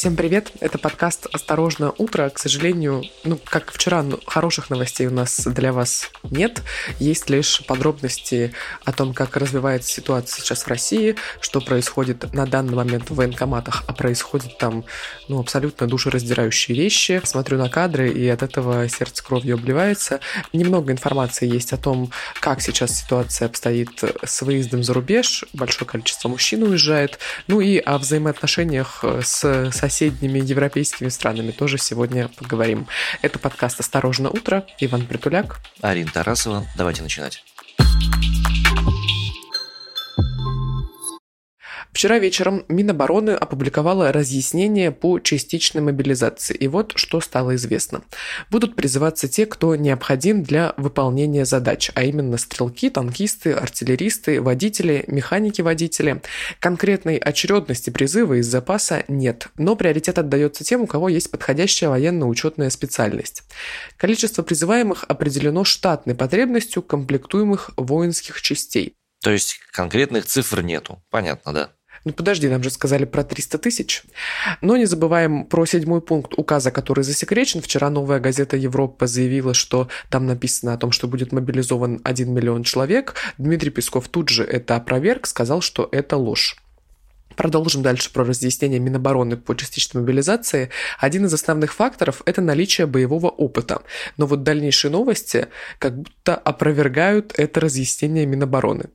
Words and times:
Всем 0.00 0.16
привет! 0.16 0.52
Это 0.60 0.78
подкаст 0.78 1.26
«Осторожно, 1.30 1.92
утро». 1.98 2.30
К 2.30 2.38
сожалению, 2.38 3.04
ну, 3.22 3.38
как 3.44 3.70
вчера, 3.70 4.02
ну, 4.02 4.18
хороших 4.24 4.70
новостей 4.70 5.06
у 5.06 5.10
нас 5.10 5.40
для 5.44 5.74
вас 5.74 6.10
нет. 6.22 6.62
Есть 6.98 7.28
лишь 7.28 7.62
подробности 7.66 8.54
о 8.86 8.94
том, 8.94 9.12
как 9.12 9.36
развивается 9.36 9.92
ситуация 9.92 10.40
сейчас 10.40 10.62
в 10.62 10.68
России, 10.68 11.16
что 11.42 11.60
происходит 11.60 12.32
на 12.32 12.46
данный 12.46 12.76
момент 12.76 13.10
в 13.10 13.14
военкоматах, 13.14 13.84
а 13.86 13.92
происходит 13.92 14.56
там, 14.56 14.86
ну, 15.28 15.38
абсолютно 15.38 15.86
душераздирающие 15.86 16.74
вещи. 16.74 17.20
Смотрю 17.22 17.58
на 17.58 17.68
кадры, 17.68 18.10
и 18.10 18.26
от 18.26 18.42
этого 18.42 18.88
сердце 18.88 19.22
кровью 19.22 19.56
обливается. 19.56 20.20
Немного 20.54 20.92
информации 20.92 21.46
есть 21.46 21.74
о 21.74 21.76
том, 21.76 22.10
как 22.40 22.62
сейчас 22.62 22.98
ситуация 22.98 23.48
обстоит 23.48 24.02
с 24.24 24.40
выездом 24.40 24.82
за 24.82 24.94
рубеж. 24.94 25.44
Большое 25.52 25.86
количество 25.86 26.30
мужчин 26.30 26.62
уезжает. 26.62 27.18
Ну 27.48 27.60
и 27.60 27.76
о 27.76 27.98
взаимоотношениях 27.98 29.04
с 29.04 29.89
соседними 29.90 30.38
европейскими 30.38 31.08
странами 31.08 31.50
тоже 31.50 31.76
сегодня 31.76 32.28
поговорим. 32.28 32.86
Это 33.22 33.38
подкаст 33.38 33.80
«Осторожно, 33.80 34.30
утро». 34.30 34.64
Иван 34.78 35.04
Притуляк. 35.04 35.60
Арина 35.80 36.10
Тарасова. 36.10 36.64
Давайте 36.76 37.02
начинать. 37.02 37.42
Вчера 41.92 42.18
вечером 42.18 42.64
Минобороны 42.68 43.30
опубликовала 43.30 44.12
разъяснение 44.12 44.92
по 44.92 45.18
частичной 45.18 45.82
мобилизации. 45.82 46.54
И 46.54 46.68
вот 46.68 46.92
что 46.94 47.20
стало 47.20 47.56
известно. 47.56 48.02
Будут 48.50 48.76
призываться 48.76 49.28
те, 49.28 49.44
кто 49.44 49.74
необходим 49.74 50.42
для 50.42 50.72
выполнения 50.76 51.44
задач, 51.44 51.90
а 51.94 52.04
именно 52.04 52.38
стрелки, 52.38 52.90
танкисты, 52.90 53.52
артиллеристы, 53.52 54.40
водители, 54.40 55.04
механики-водители. 55.08 56.22
Конкретной 56.60 57.16
очередности 57.16 57.90
призыва 57.90 58.40
из 58.40 58.46
запаса 58.46 59.04
нет, 59.08 59.48
но 59.58 59.74
приоритет 59.74 60.18
отдается 60.18 60.64
тем, 60.64 60.82
у 60.82 60.86
кого 60.86 61.08
есть 61.08 61.30
подходящая 61.30 61.90
военно-учетная 61.90 62.70
специальность. 62.70 63.42
Количество 63.96 64.42
призываемых 64.42 65.04
определено 65.08 65.64
штатной 65.64 66.14
потребностью 66.14 66.82
комплектуемых 66.82 67.70
воинских 67.76 68.40
частей. 68.42 68.94
То 69.22 69.30
есть 69.30 69.58
конкретных 69.72 70.24
цифр 70.26 70.62
нету. 70.62 71.02
Понятно, 71.10 71.52
да? 71.52 71.70
Ну 72.04 72.12
подожди, 72.12 72.48
нам 72.48 72.62
же 72.62 72.70
сказали 72.70 73.04
про 73.04 73.24
300 73.24 73.58
тысяч. 73.58 74.02
Но 74.62 74.76
не 74.76 74.86
забываем 74.86 75.44
про 75.44 75.66
седьмой 75.66 76.00
пункт 76.00 76.32
указа, 76.36 76.70
который 76.70 77.04
засекречен. 77.04 77.60
Вчера 77.60 77.90
новая 77.90 78.20
газета 78.20 78.56
Европа 78.56 79.06
заявила, 79.06 79.52
что 79.52 79.88
там 80.08 80.26
написано 80.26 80.72
о 80.72 80.78
том, 80.78 80.92
что 80.92 81.08
будет 81.08 81.32
мобилизован 81.32 82.00
1 82.02 82.32
миллион 82.32 82.62
человек. 82.62 83.14
Дмитрий 83.36 83.70
Песков 83.70 84.08
тут 84.08 84.30
же 84.30 84.44
это 84.44 84.76
опроверг, 84.76 85.26
сказал, 85.26 85.60
что 85.60 85.88
это 85.92 86.16
ложь. 86.16 86.56
Продолжим 87.36 87.82
дальше 87.82 88.12
про 88.12 88.24
разъяснение 88.24 88.80
Минобороны 88.80 89.36
по 89.36 89.54
частичной 89.54 90.02
мобилизации. 90.02 90.68
Один 90.98 91.24
из 91.26 91.32
основных 91.32 91.72
факторов– 91.72 92.22
это 92.26 92.42
наличие 92.42 92.86
боевого 92.86 93.28
опыта. 93.28 93.82
Но 94.16 94.26
вот 94.26 94.42
дальнейшие 94.42 94.90
новости 94.90 95.48
как 95.78 95.96
будто 95.96 96.34
опровергают 96.34 97.32
это 97.36 97.60
разъяснение 97.60 98.26
Минобороны. 98.26 98.90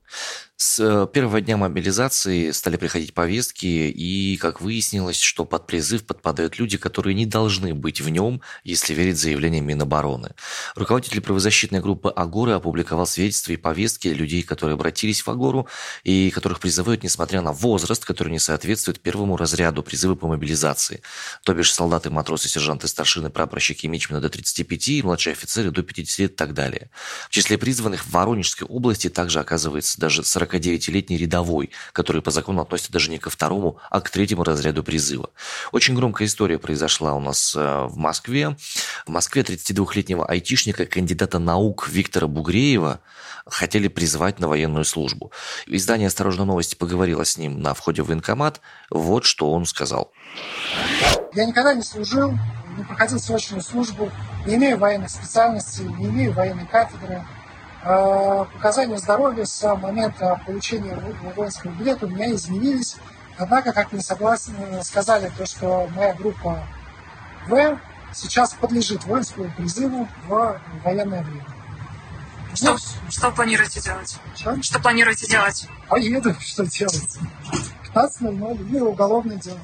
С 0.57 0.79
э, 0.79 1.05
первого 1.11 1.41
дня 1.41 1.57
мобилизации 1.57 2.51
стали 2.51 2.77
приходить 2.77 3.13
повестки, 3.13 3.65
и, 3.65 4.37
как 4.37 4.61
выяснилось, 4.61 5.19
что 5.19 5.43
под 5.43 5.67
призыв 5.67 6.05
подпадают 6.05 6.57
люди, 6.59 6.77
которые 6.77 7.13
не 7.13 7.25
должны 7.25 7.73
быть 7.73 7.99
в 7.99 8.07
нем, 8.07 8.39
если 8.63 8.93
верить 8.93 9.17
заявлениям 9.17 9.65
Минобороны. 9.65 10.31
Руководитель 10.75 11.19
правозащитной 11.19 11.81
группы 11.81 12.09
«Агоры» 12.09 12.53
опубликовал 12.53 13.05
свидетельства 13.05 13.51
и 13.51 13.57
повестки 13.57 14.07
людей, 14.07 14.43
которые 14.43 14.75
обратились 14.75 15.23
в 15.23 15.29
Агору, 15.29 15.67
и 16.05 16.31
которых 16.31 16.61
призывают, 16.61 17.03
несмотря 17.03 17.41
на 17.41 17.51
возраст, 17.51 18.05
который 18.05 18.29
не 18.29 18.39
соответствует 18.39 19.01
первому 19.01 19.35
разряду 19.35 19.83
призыва 19.83 20.15
по 20.15 20.27
мобилизации. 20.27 21.01
То 21.43 21.53
бишь 21.53 21.73
солдаты, 21.73 22.09
матросы, 22.09 22.47
сержанты, 22.47 22.87
старшины, 22.87 23.29
прапорщики, 23.29 23.87
мичмены 23.87 24.21
до 24.21 24.29
35, 24.29 24.87
и 24.87 25.03
младшие 25.03 25.33
офицеры 25.33 25.71
до 25.71 25.83
50 25.83 26.19
лет 26.19 26.31
и 26.31 26.35
так 26.35 26.53
далее. 26.53 26.89
В 27.27 27.31
числе 27.31 27.57
призванных 27.57 28.05
в 28.05 28.11
Воронежской 28.11 28.65
области 28.65 29.09
также 29.09 29.41
оказывается 29.41 29.99
даже 29.99 30.23
40 30.23 30.44
49-летний 30.45 31.17
рядовой, 31.17 31.71
который 31.93 32.21
по 32.21 32.31
закону 32.31 32.61
относится 32.61 32.91
даже 32.91 33.09
не 33.09 33.17
ко 33.17 33.29
второму, 33.29 33.77
а 33.89 34.01
к 34.01 34.09
третьему 34.09 34.43
разряду 34.43 34.83
призыва. 34.83 35.29
Очень 35.71 35.95
громкая 35.95 36.27
история 36.27 36.59
произошла 36.59 37.13
у 37.13 37.19
нас 37.19 37.55
э, 37.55 37.85
в 37.85 37.97
Москве. 37.97 38.55
В 39.05 39.09
Москве 39.09 39.41
32-летнего 39.41 40.25
айтишника, 40.25 40.85
кандидата 40.85 41.39
наук 41.39 41.89
Виктора 41.89 42.27
Бугреева, 42.27 43.01
хотели 43.45 43.87
призвать 43.87 44.39
на 44.39 44.47
военную 44.47 44.85
службу. 44.85 45.31
Издание 45.67 46.07
«Осторожно 46.07 46.45
новости» 46.45 46.75
поговорило 46.75 47.23
с 47.23 47.37
ним 47.37 47.61
на 47.61 47.73
входе 47.73 48.01
в 48.01 48.07
военкомат. 48.07 48.61
Вот 48.89 49.25
что 49.25 49.51
он 49.51 49.65
сказал. 49.65 50.11
Я 51.33 51.45
никогда 51.45 51.73
не 51.73 51.83
служил, 51.83 52.31
не 52.77 52.83
проходил 52.83 53.19
срочную 53.19 53.61
службу, 53.61 54.11
не 54.45 54.55
имею 54.55 54.77
военных 54.77 55.09
специальностей, 55.09 55.85
не 55.85 56.05
имею 56.05 56.33
военной 56.33 56.65
кафедры. 56.65 57.23
Э, 57.85 58.45
показания 58.51 58.97
здоровья 58.97 59.45
с 59.45 59.75
момента 59.75 60.41
получения 60.43 60.95
воинского 61.35 61.71
билета 61.71 62.07
у 62.07 62.09
меня 62.09 62.31
изменились. 62.31 62.95
Однако, 63.37 63.73
как 63.73 63.91
мне 63.91 64.01
согласны, 64.01 64.83
сказали, 64.83 65.31
то, 65.37 65.45
что 65.45 65.87
моя 65.95 66.13
группа 66.15 66.65
В 67.47 67.79
сейчас 68.11 68.53
подлежит 68.53 69.05
воинскому 69.05 69.51
призыву 69.51 70.07
в 70.27 70.59
военное 70.83 71.21
время. 71.21 71.45
Что, 72.55 72.71
ну, 72.71 72.77
что 73.11 73.31
планируете 73.31 73.81
делать? 73.81 74.17
Что? 74.35 74.61
Что 74.63 74.79
планируете 74.79 75.27
делать? 75.27 75.67
Поеду, 75.87 76.33
что 76.39 76.65
делать? 76.65 77.17
15.00 77.93 78.75
и 78.75 78.79
уголовное 78.79 79.37
дело. 79.37 79.59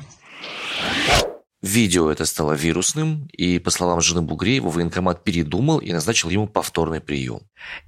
Видео 1.61 2.09
это 2.09 2.25
стало 2.25 2.53
вирусным, 2.53 3.27
и, 3.33 3.59
по 3.59 3.69
словам 3.69 4.01
жены 4.01 4.23
Бугреева, 4.23 4.69
военкомат 4.69 5.23
передумал 5.23 5.77
и 5.77 5.94
назначил 5.94 6.29
ему 6.31 6.47
повторный 6.47 7.01
прием. 7.01 7.41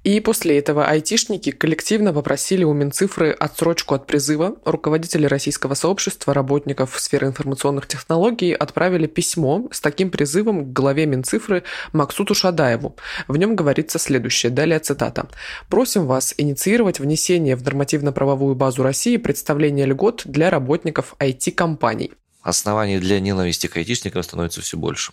И 0.04 0.20
после 0.20 0.56
этого 0.58 0.86
айтишники 0.86 1.50
коллективно 1.50 2.12
попросили 2.12 2.62
у 2.62 2.72
Минцифры 2.72 3.32
отсрочку 3.32 3.96
от 3.96 4.06
призыва. 4.06 4.54
Руководители 4.64 5.26
российского 5.26 5.74
сообщества 5.74 6.32
работников 6.32 6.96
сферы 7.00 7.26
информационных 7.26 7.88
технологий 7.88 8.52
отправили 8.52 9.08
письмо 9.08 9.68
с 9.72 9.80
таким 9.80 10.10
призывом 10.10 10.66
к 10.66 10.72
главе 10.72 11.06
Минцифры 11.06 11.64
Максуту 11.92 12.36
Шадаеву. 12.36 12.94
В 13.26 13.36
нем 13.36 13.56
говорится 13.56 13.98
следующее, 13.98 14.52
далее 14.52 14.78
цитата. 14.78 15.26
«Просим 15.68 16.06
вас 16.06 16.32
инициировать 16.38 17.00
внесение 17.00 17.56
в 17.56 17.64
нормативно-правовую 17.64 18.54
базу 18.54 18.84
России 18.84 19.16
представления 19.16 19.86
льгот 19.86 20.22
для 20.26 20.50
работников 20.50 21.16
IT-компаний. 21.18 22.12
Оснований 22.44 22.98
для 22.98 23.20
ненависти 23.20 23.66
к 23.66 23.76
айтишникам 23.76 24.22
становится 24.22 24.60
все 24.60 24.76
больше. 24.76 25.12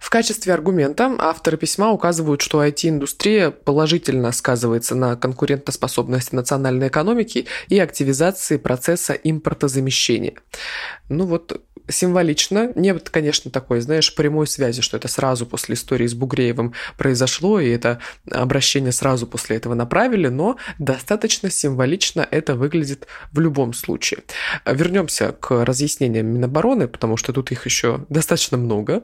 В 0.00 0.10
качестве 0.10 0.52
аргумента 0.52 1.14
авторы 1.18 1.56
письма 1.56 1.90
указывают, 1.90 2.40
что 2.40 2.64
IT-индустрия 2.64 3.50
положительно 3.50 4.32
сказывается 4.32 4.94
на 4.94 5.14
конкурентоспособности 5.16 6.34
национальной 6.34 6.88
экономики 6.88 7.46
и 7.68 7.78
активизации 7.78 8.56
процесса 8.56 9.12
импортозамещения. 9.12 10.34
Ну 11.08 11.26
вот 11.26 11.62
символично. 11.88 12.72
Нет, 12.74 13.10
конечно, 13.10 13.50
такой, 13.50 13.80
знаешь, 13.80 14.14
прямой 14.14 14.46
связи, 14.46 14.82
что 14.82 14.96
это 14.96 15.08
сразу 15.08 15.46
после 15.46 15.74
истории 15.74 16.06
с 16.06 16.14
Бугреевым 16.14 16.74
произошло, 16.96 17.60
и 17.60 17.68
это 17.68 18.00
обращение 18.30 18.92
сразу 18.92 19.26
после 19.26 19.56
этого 19.56 19.74
направили, 19.74 20.28
но 20.28 20.56
достаточно 20.78 21.50
символично 21.50 22.26
это 22.30 22.54
выглядит 22.54 23.06
в 23.32 23.40
любом 23.40 23.72
случае. 23.72 24.20
Вернемся 24.64 25.32
к 25.32 25.64
разъяснениям 25.64 26.26
Минобороны, 26.26 26.88
потому 26.88 27.16
что 27.16 27.32
тут 27.32 27.52
их 27.52 27.66
еще 27.66 28.04
достаточно 28.08 28.56
много. 28.56 29.02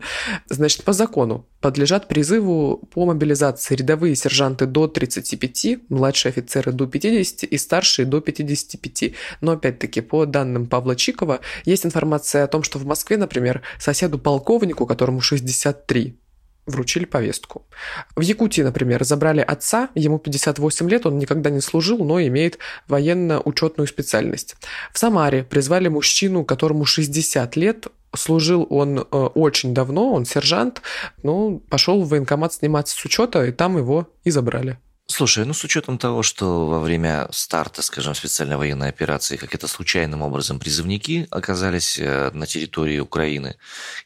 Значит, 0.49 0.85
по 0.85 0.93
закону 0.93 1.47
подлежат 1.61 2.09
призыву 2.09 2.79
по 2.93 3.07
мобилизации 3.07 3.77
рядовые 3.77 4.17
сержанты 4.17 4.67
до 4.67 4.89
35, 4.89 5.89
младшие 5.89 6.31
офицеры 6.31 6.73
до 6.73 6.87
50 6.87 7.45
и 7.45 7.59
старшие 7.59 8.07
до 8.07 8.21
55. 8.21 9.13
Но 9.41 9.53
опять-таки, 9.53 10.01
по 10.01 10.27
данным 10.27 10.67
Павла 10.67 10.97
Чикова, 10.97 11.41
есть 11.65 11.87
информация 11.87 12.45
о 12.45 12.49
том, 12.49 12.63
что 12.63 12.72
в 12.79 12.87
Москве, 12.87 13.17
например, 13.17 13.63
соседу 13.79 14.19
полковнику, 14.19 14.87
которому 14.87 15.21
63, 15.21 16.19
вручили 16.67 17.05
повестку. 17.05 17.67
В 18.15 18.21
Якутии, 18.21 18.63
например, 18.63 19.05
забрали 19.05 19.41
отца, 19.41 19.89
ему 19.95 20.19
58 20.19 20.89
лет, 20.89 21.07
он 21.07 21.19
никогда 21.19 21.51
не 21.51 21.61
служил, 21.61 22.05
но 22.05 22.21
имеет 22.21 22.59
военно-учетную 22.89 23.87
специальность. 23.87 24.57
В 24.93 24.99
Самаре 24.99 25.43
призвали 25.43 25.89
мужчину, 25.89 26.45
которому 26.45 26.85
60 26.85 27.57
лет, 27.57 27.87
служил 28.15 28.67
он 28.71 28.99
э, 28.99 29.03
очень 29.03 29.75
давно, 29.75 30.13
он 30.13 30.25
сержант, 30.25 30.83
ну, 31.23 31.63
пошел 31.69 32.03
в 32.03 32.09
военкомат 32.09 32.53
сниматься 32.53 32.95
с 32.97 33.05
учета, 33.05 33.45
и 33.45 33.53
там 33.53 33.77
его 33.77 34.09
и 34.25 34.31
забрали. 34.31 34.79
Слушай, 35.07 35.45
ну 35.45 35.53
с 35.53 35.63
учетом 35.63 35.99
того, 35.99 36.23
что 36.23 36.67
во 36.67 36.81
время 36.81 37.29
старта, 37.33 37.83
скажем, 37.83 38.15
специальной 38.15 38.57
военной 38.57 38.89
операции 38.89 39.37
как-то 39.37 39.69
случайным 39.69 40.23
образом 40.23 40.59
призывники 40.59 41.27
оказались 41.31 41.99
э, 41.99 42.31
на 42.33 42.47
территории 42.47 42.99
Украины 42.99 43.57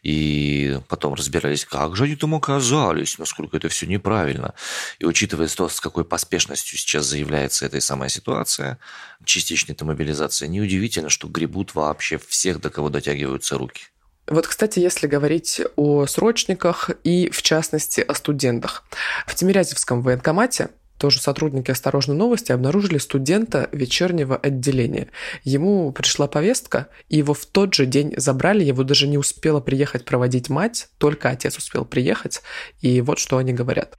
и 0.03 0.81
потом 0.89 1.15
разбирались, 1.15 1.65
как 1.65 1.95
же 1.97 2.05
они 2.05 2.17
там 2.17 2.35
оказались, 2.35 3.19
насколько 3.19 3.57
это 3.57 3.69
все 3.69 3.87
неправильно. 3.87 4.55
И 4.99 5.05
учитывая 5.05 5.49
то, 5.49 5.69
с 5.69 5.81
какой 5.81 6.05
поспешностью 6.05 6.77
сейчас 6.77 7.07
заявляется 7.07 7.67
эта 7.67 7.81
самая 7.81 8.09
ситуация, 8.09 8.79
частичная 9.25 9.77
мобилизация, 9.83 10.49
неудивительно, 10.49 11.09
что 11.09 11.29
гребут 11.29 11.75
вообще 11.75 12.19
всех, 12.19 12.61
до 12.61 12.71
кого 12.71 12.89
дотягиваются 12.89 13.59
руки. 13.59 13.85
Вот, 14.27 14.49
кстати, 14.49 14.81
если 14.81 15.07
говорить 15.07 15.61
о 15.77 16.07
срочниках 16.07 16.91
и, 17.05 17.31
в 17.31 17.43
частности, 17.43 18.01
о 18.01 18.15
студентах. 18.15 18.83
В 19.27 19.37
Тимирязевском 19.37 20.03
военкомате 20.03 20.71
тоже 20.99 21.21
сотрудники 21.21 21.71
«Осторожной 21.71 22.17
новости» 22.17 22.53
обнаружили 22.53 22.99
студента 22.99 23.69
вечернего 23.73 24.37
отделения. 24.37 25.09
Ему 25.45 25.93
пришла 25.93 26.27
повестка, 26.27 26.89
и 27.09 27.19
его 27.19 27.35
в 27.35 27.45
тот 27.47 27.75
же 27.75 27.87
день 27.87 28.15
забрали. 28.17 28.65
Его 28.65 28.83
даже 28.83 29.07
не 29.07 29.19
успела 29.19 29.61
приехать 29.61 30.05
проводить 30.05 30.49
мать, 30.49 30.89
только 30.99 31.29
отец 31.29 31.59
успел 31.59 31.85
приехать. 31.85 32.43
И 32.81 33.01
вот 33.01 33.19
что 33.19 33.37
они 33.39 33.53
говорят. 33.53 33.99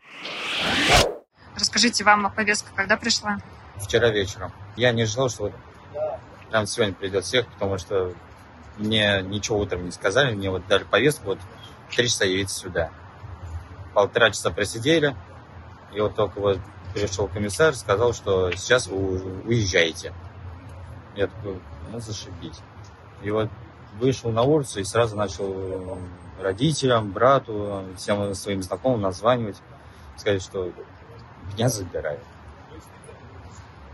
Расскажите, 1.56 2.04
вам 2.04 2.32
повестка 2.36 2.70
когда 2.76 2.98
пришла? 2.98 3.40
Вчера 3.78 4.10
вечером. 4.10 4.52
Я 4.76 4.92
не 4.92 5.06
ждал, 5.06 5.30
что 5.30 5.52
прям 6.50 6.66
сегодня 6.66 6.94
придет 6.94 7.26
всех, 7.26 7.48
потому 7.48 7.78
что 7.78 8.14
мне 8.78 9.22
ничего 9.22 9.60
утром 9.60 9.86
не 9.86 9.92
сказали. 9.92 10.34
Мне 10.34 10.50
вот 10.50 10.68
дали 10.68 10.84
повестку, 10.84 11.26
вот 11.26 11.40
три 11.96 12.08
часа 12.08 12.26
явиться 12.26 12.60
сюда. 12.60 12.92
Полтора 13.94 14.30
часа 14.32 14.52
просидели, 14.52 15.16
и 15.94 16.00
вот 16.00 16.16
только 16.16 16.40
вот 16.40 16.60
пришел 17.02 17.28
комиссар, 17.28 17.76
сказал, 17.76 18.14
что 18.14 18.52
сейчас 18.52 18.88
вы 18.88 19.42
уезжаете. 19.46 20.14
Я 21.16 21.28
такой, 21.28 21.60
ну 21.92 22.00
зашибись. 22.00 22.60
И 23.24 23.32
вот 23.32 23.50
вышел 24.00 24.32
на 24.32 24.44
улицу 24.44 24.80
и 24.80 24.84
сразу 24.84 25.16
начал 25.16 25.98
родителям, 26.42 27.12
брату, 27.12 27.84
всем 27.98 28.34
своим 28.34 28.62
знакомым 28.62 29.02
названивать, 29.02 29.58
сказать, 30.18 30.44
что 30.44 30.72
меня 31.54 31.70
забирают. 31.70 32.22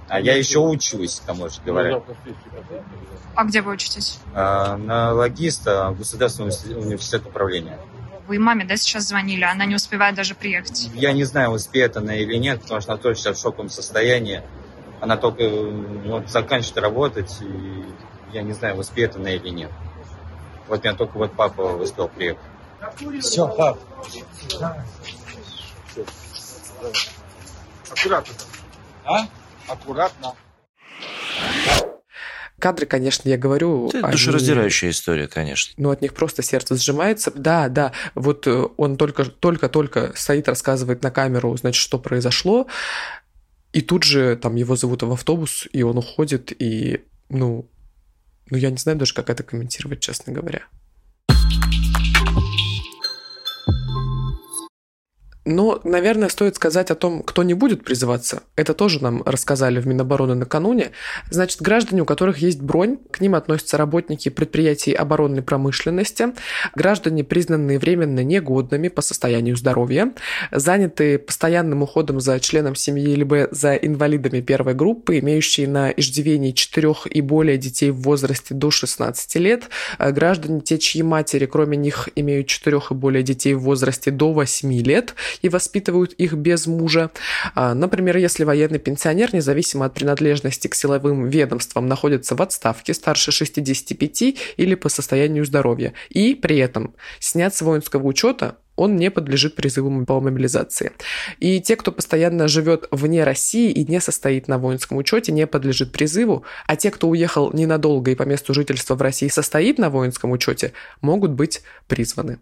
А 0.10 0.20
я 0.20 0.36
еще 0.36 0.60
учусь, 0.60 1.22
тому 1.26 1.50
же 1.50 1.62
говоря. 1.66 2.02
А 3.36 3.46
где 3.46 3.62
вы 3.62 3.72
учитесь? 3.72 4.20
А, 4.34 4.78
на 4.78 5.14
логиста 5.14 5.96
Государственного 5.98 6.54
университета 6.78 7.30
управления. 7.30 7.80
Вы 8.28 8.40
маме, 8.40 8.66
да, 8.66 8.78
сейчас 8.78 9.04
звонили? 9.04 9.44
Она 9.44 9.66
не 9.66 9.76
успевает 9.76 10.16
даже 10.16 10.34
приехать. 10.34 10.90
Я 10.94 11.12
не 11.12 11.24
знаю, 11.26 11.52
успеет 11.52 11.98
она 11.98 12.16
или 12.16 12.36
нет, 12.38 12.62
потому 12.62 12.80
что 12.80 12.94
она 12.94 13.02
тоже 13.02 13.20
сейчас 13.20 13.38
в 13.38 13.42
шоковом 13.42 13.70
состоянии. 13.70 14.42
Она 15.02 15.18
только 15.18 15.50
вот, 15.50 16.30
заканчивает 16.30 16.78
работать, 16.78 17.42
и 17.42 17.84
я 18.32 18.42
не 18.42 18.54
знаю, 18.54 18.78
успеет 18.78 19.16
она 19.18 19.32
или 19.32 19.50
нет. 19.50 19.72
Вот 20.68 20.84
меня 20.84 20.96
только 20.96 21.18
вот 21.18 21.34
папа 21.34 21.62
успел 21.62 22.08
приехать. 22.08 22.42
Все, 23.22 23.48
пап. 23.48 23.80
Аккуратно. 27.92 28.34
А? 29.06 29.28
Аккуратно. 29.68 30.34
Кадры, 32.64 32.86
конечно, 32.86 33.28
я 33.28 33.38
говорю... 33.38 33.90
Это 33.90 33.98
они... 34.04 34.14
душераздирающая 34.14 34.92
история, 34.92 35.28
конечно. 35.28 35.74
Ну, 35.76 35.90
от 35.90 36.02
них 36.02 36.14
просто 36.14 36.42
сердце 36.44 36.78
сжимается. 36.78 37.30
Да, 37.36 37.68
да, 37.68 37.92
вот 38.16 38.48
э, 38.48 38.68
он 38.78 38.96
только-только 38.96 40.14
стоит, 40.16 40.48
рассказывает 40.48 41.04
на 41.04 41.12
камеру, 41.12 41.58
значит, 41.58 41.82
что 41.82 42.00
произошло, 42.00 42.68
и 43.74 43.82
тут 43.82 44.04
же 44.04 44.38
там 44.38 44.56
его 44.56 44.78
зовут 44.78 45.04
в 45.04 45.12
автобус, 45.12 45.68
и 45.74 45.84
он 45.84 45.98
уходит, 45.98 46.54
и, 46.58 47.04
ну, 47.28 47.68
ну, 48.50 48.58
я 48.58 48.70
не 48.70 48.78
знаю 48.78 48.98
даже, 48.98 49.14
как 49.14 49.30
это 49.30 49.44
комментировать, 49.44 50.00
честно 50.00 50.32
говоря. 50.32 50.62
Но, 55.46 55.82
наверное, 55.84 56.30
стоит 56.30 56.56
сказать 56.56 56.90
о 56.90 56.96
том, 56.96 57.22
кто 57.22 57.44
не 57.44 57.54
будет 57.54 57.84
призываться. 57.84 58.44
Это 58.56 58.74
тоже 58.74 59.04
нам 59.04 59.24
рассказали 59.24 59.80
в 59.80 59.88
Минобороны 59.88 60.36
накануне. 60.36 60.92
Значит, 61.30 61.62
граждане, 61.62 62.04
у 62.04 62.06
которых 62.06 62.38
есть 62.38 62.62
бронь, 62.62 62.98
к 63.12 63.20
ним 63.20 63.36
относятся 63.36 63.78
работники 63.78 64.30
предприятий 64.30 64.94
оборонной 64.94 65.42
промышленности, 65.42 66.30
граждане, 66.76 67.26
признанные 67.26 67.78
временно 67.78 68.24
негодными 68.24 68.88
по 68.88 69.02
состоянию 69.02 69.58
здоровья, 69.58 70.14
занятые 70.52 71.20
постоянным 71.20 71.84
уходом 71.84 72.22
за 72.22 72.40
членом 72.40 72.76
семьи 72.76 73.14
либо 73.14 73.50
за 73.52 73.76
инвалидами 73.76 74.40
первой 74.40 74.76
группы, 74.76 75.20
имеющие 75.20 75.68
на 75.68 75.92
иждивении 75.92 76.52
четырех 76.52 77.06
и 77.06 77.20
более 77.20 77.58
детей 77.58 77.92
в 77.92 78.02
возрасте 78.02 78.54
до 78.54 78.72
16 78.72 79.36
лет, 79.36 79.64
граждане, 80.00 80.62
те, 80.62 80.78
чьи 80.78 81.04
матери, 81.04 81.48
кроме 81.48 81.76
них, 81.76 82.08
имеют 82.16 82.48
четырех 82.48 82.92
и 82.92 82.94
более 82.94 83.24
детей 83.24 83.56
в 83.56 83.62
возрасте 83.62 84.10
до 84.10 84.32
8 84.32 84.72
лет– 84.82 85.16
и 85.42 85.50
воспитывают 85.50 86.14
их 86.14 86.34
без 86.34 86.68
мужа. 86.68 87.12
А, 87.56 87.74
например, 87.74 88.18
если 88.18 88.44
военный 88.44 88.80
пенсионер, 88.80 89.34
независимо 89.34 89.86
от 89.86 89.94
принадлежности 89.94 90.68
к 90.68 90.76
силовым 90.76 91.28
ведомствам, 91.28 91.88
находится 91.88 92.36
в 92.36 92.42
отставке 92.42 92.94
старше 92.94 93.32
65 93.32 94.36
или 94.58 94.76
по 94.76 94.90
состоянию 94.90 95.46
здоровья, 95.46 95.94
и 96.10 96.36
при 96.36 96.58
этом 96.58 96.96
снят 97.20 97.54
с 97.56 97.62
воинского 97.62 98.06
учета 98.08 98.58
он 98.76 98.96
не 98.96 99.12
подлежит 99.12 99.56
призыву 99.56 100.06
по 100.06 100.20
мобилизации. 100.20 100.92
И 101.40 101.62
те, 101.62 101.76
кто 101.76 101.92
постоянно 101.92 102.48
живет 102.48 102.88
вне 102.92 103.24
России 103.24 103.72
и 103.72 103.86
не 103.86 104.00
состоит 104.00 104.48
на 104.48 104.58
воинском 104.58 104.98
учете, 104.98 105.32
не 105.32 105.46
подлежит 105.46 105.92
призыву, 105.92 106.44
а 106.66 106.76
те, 106.76 106.90
кто 106.90 107.08
уехал 107.08 107.52
ненадолго 107.54 108.12
и 108.12 108.16
по 108.16 108.24
месту 108.24 108.54
жительства 108.54 108.96
в 108.96 109.02
России 109.02 109.28
состоит 109.28 109.78
на 109.78 109.90
воинском 109.90 110.32
учете, 110.32 110.74
могут 111.02 111.32
быть 111.32 111.62
призваны. 111.88 112.40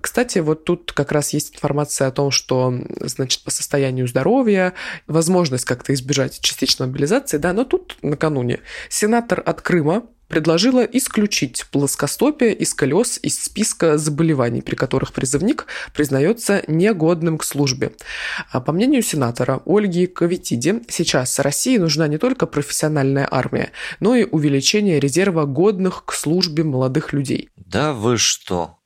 Кстати, 0.00 0.40
вот 0.40 0.64
тут 0.64 0.92
как 0.92 1.12
раз 1.12 1.32
есть 1.32 1.54
информация 1.54 2.08
о 2.08 2.12
том, 2.12 2.30
что, 2.30 2.74
значит, 3.00 3.44
по 3.44 3.50
состоянию 3.50 4.06
здоровья, 4.08 4.74
возможность 5.06 5.64
как-то 5.64 5.94
избежать 5.94 6.40
частичной 6.40 6.86
мобилизации, 6.86 7.38
да, 7.38 7.52
но 7.52 7.64
тут 7.64 7.96
накануне 8.02 8.60
сенатор 8.88 9.42
от 9.44 9.62
Крыма 9.62 10.04
предложила 10.28 10.82
исключить 10.84 11.66
плоскостопие 11.70 12.54
из 12.54 12.74
колес 12.74 13.18
из 13.22 13.42
списка 13.42 13.98
заболеваний, 13.98 14.62
при 14.62 14.74
которых 14.74 15.12
призывник 15.12 15.66
признается 15.94 16.62
негодным 16.68 17.38
к 17.38 17.44
службе. 17.44 17.92
А 18.50 18.60
по 18.60 18.72
мнению 18.72 19.02
сенатора 19.02 19.60
Ольги 19.66 20.06
Кавитиди, 20.06 20.82
сейчас 20.88 21.38
России 21.38 21.78
нужна 21.78 22.06
не 22.06 22.18
только 22.18 22.46
профессиональная 22.46 23.28
армия, 23.30 23.72
но 24.00 24.14
и 24.14 24.24
увеличение 24.24 25.00
резерва 25.00 25.44
годных 25.44 26.04
к 26.04 26.12
службе 26.12 26.64
молодых 26.64 27.12
людей. 27.12 27.50
Да 27.56 27.92
вы 27.92 28.16
что? 28.18 28.77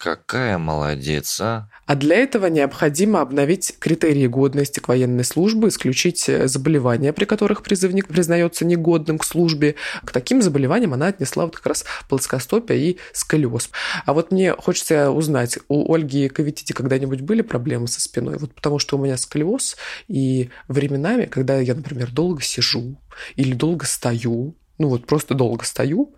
Какая 0.00 0.56
молодец, 0.56 1.42
а? 1.42 1.68
А 1.84 1.94
для 1.94 2.16
этого 2.16 2.46
необходимо 2.46 3.20
обновить 3.20 3.76
критерии 3.78 4.26
годности 4.26 4.80
к 4.80 4.88
военной 4.88 5.24
службе, 5.24 5.68
исключить 5.68 6.26
э, 6.26 6.48
заболевания, 6.48 7.12
при 7.12 7.26
которых 7.26 7.62
призывник 7.62 8.08
признается 8.08 8.64
негодным 8.64 9.18
к 9.18 9.24
службе. 9.26 9.74
К 10.02 10.10
таким 10.10 10.40
заболеваниям 10.40 10.94
она 10.94 11.08
отнесла 11.08 11.44
вот 11.44 11.56
как 11.56 11.66
раз 11.66 11.84
плоскостопие 12.08 12.78
и 12.78 12.98
сколиоз. 13.12 13.68
А 14.06 14.14
вот 14.14 14.32
мне 14.32 14.54
хочется 14.54 15.10
узнать, 15.10 15.58
у 15.68 15.92
Ольги 15.92 16.30
Кавитити 16.30 16.72
когда-нибудь 16.72 17.20
были 17.20 17.42
проблемы 17.42 17.86
со 17.86 18.00
спиной? 18.00 18.38
Вот 18.38 18.54
потому 18.54 18.78
что 18.78 18.96
у 18.96 19.04
меня 19.04 19.18
сколиоз, 19.18 19.76
и 20.08 20.48
временами, 20.66 21.26
когда 21.26 21.60
я, 21.60 21.74
например, 21.74 22.10
долго 22.10 22.40
сижу 22.40 22.96
или 23.36 23.52
долго 23.52 23.84
стою, 23.84 24.54
ну 24.80 24.88
вот 24.88 25.06
просто 25.06 25.34
долго 25.34 25.66
стою, 25.66 26.14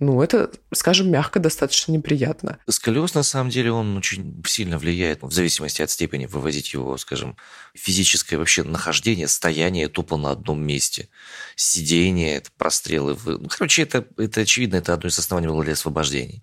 ну, 0.00 0.22
это, 0.22 0.50
скажем, 0.72 1.10
мягко 1.10 1.40
достаточно 1.40 1.90
неприятно. 1.90 2.58
Сколиоз, 2.68 3.14
на 3.14 3.24
самом 3.24 3.50
деле, 3.50 3.72
он 3.72 3.96
очень 3.96 4.42
сильно 4.46 4.78
влияет, 4.78 5.22
в 5.22 5.32
зависимости 5.32 5.82
от 5.82 5.90
степени, 5.90 6.26
вывозить 6.26 6.72
его, 6.72 6.96
скажем, 6.98 7.36
физическое 7.74 8.36
вообще 8.38 8.62
нахождение, 8.62 9.26
стояние 9.26 9.88
тупо 9.88 10.16
на 10.16 10.30
одном 10.30 10.62
месте, 10.62 11.08
сидение, 11.56 12.36
это 12.36 12.50
прострелы. 12.56 13.16
Ну, 13.24 13.48
короче, 13.48 13.82
это, 13.82 14.06
это 14.16 14.42
очевидно, 14.42 14.76
это 14.76 14.94
одно 14.94 15.08
из 15.08 15.18
оснований 15.18 15.48
было 15.48 15.64
для 15.64 15.72
освобождения. 15.72 16.42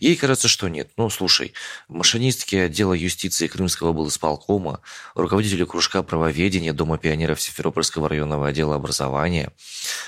Ей 0.00 0.16
кажется, 0.16 0.48
что 0.48 0.68
нет. 0.68 0.90
Ну, 0.96 1.10
слушай, 1.10 1.52
машинистки 1.88 2.56
отдела 2.56 2.94
юстиции 2.94 3.48
Крымского 3.48 3.92
был 3.92 4.08
исполкома, 4.08 4.80
руководители 5.14 5.64
кружка 5.64 6.02
правоведения 6.02 6.72
Дома 6.72 6.96
пионеров 6.96 7.40
Симферопольского 7.40 8.08
районного 8.08 8.48
отдела 8.48 8.76
образования, 8.76 9.52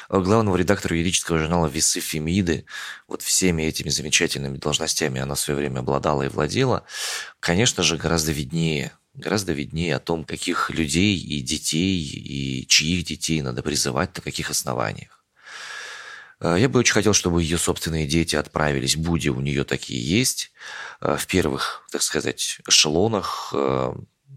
главного 0.09 0.57
редактора 0.57 0.96
юридического 0.97 1.39
журнала 1.39 1.67
«Весы 1.67 2.01
Фемиды», 2.01 2.67
вот 3.09 3.23
всеми 3.23 3.63
этими 3.63 3.89
замечательными 3.89 4.57
должностями 4.57 5.21
она 5.21 5.35
в 5.35 5.41
свое 5.41 5.59
время 5.59 5.81
обладала 5.81 6.23
и 6.23 6.29
владела, 6.29 6.85
конечно 7.41 7.83
же, 7.83 7.97
гораздо 7.97 8.33
виднее 8.33 8.93
гораздо 9.17 9.53
виднее 9.53 9.97
о 9.97 10.01
том, 10.01 10.25
каких 10.25 10.71
людей 10.71 11.17
и 11.17 11.41
детей, 11.41 12.03
и 12.03 12.67
чьих 12.69 13.05
детей 13.05 13.41
надо 13.43 13.63
призывать, 13.63 14.15
на 14.15 14.23
каких 14.23 14.51
основаниях. 14.51 15.25
Э, 16.41 16.57
я 16.59 16.69
бы 16.69 16.79
очень 16.79 16.95
хотел, 16.95 17.13
чтобы 17.15 17.43
ее 17.43 17.59
собственные 17.59 18.07
дети 18.07 18.37
отправились, 18.37 18.97
будь 18.97 19.27
у 19.27 19.41
нее 19.41 19.65
такие 19.65 20.01
есть, 20.01 20.53
э, 21.01 21.17
в 21.19 21.27
первых, 21.27 21.87
так 21.91 22.03
сказать, 22.03 22.59
эшелонах, 22.69 23.53
э, 23.55 23.95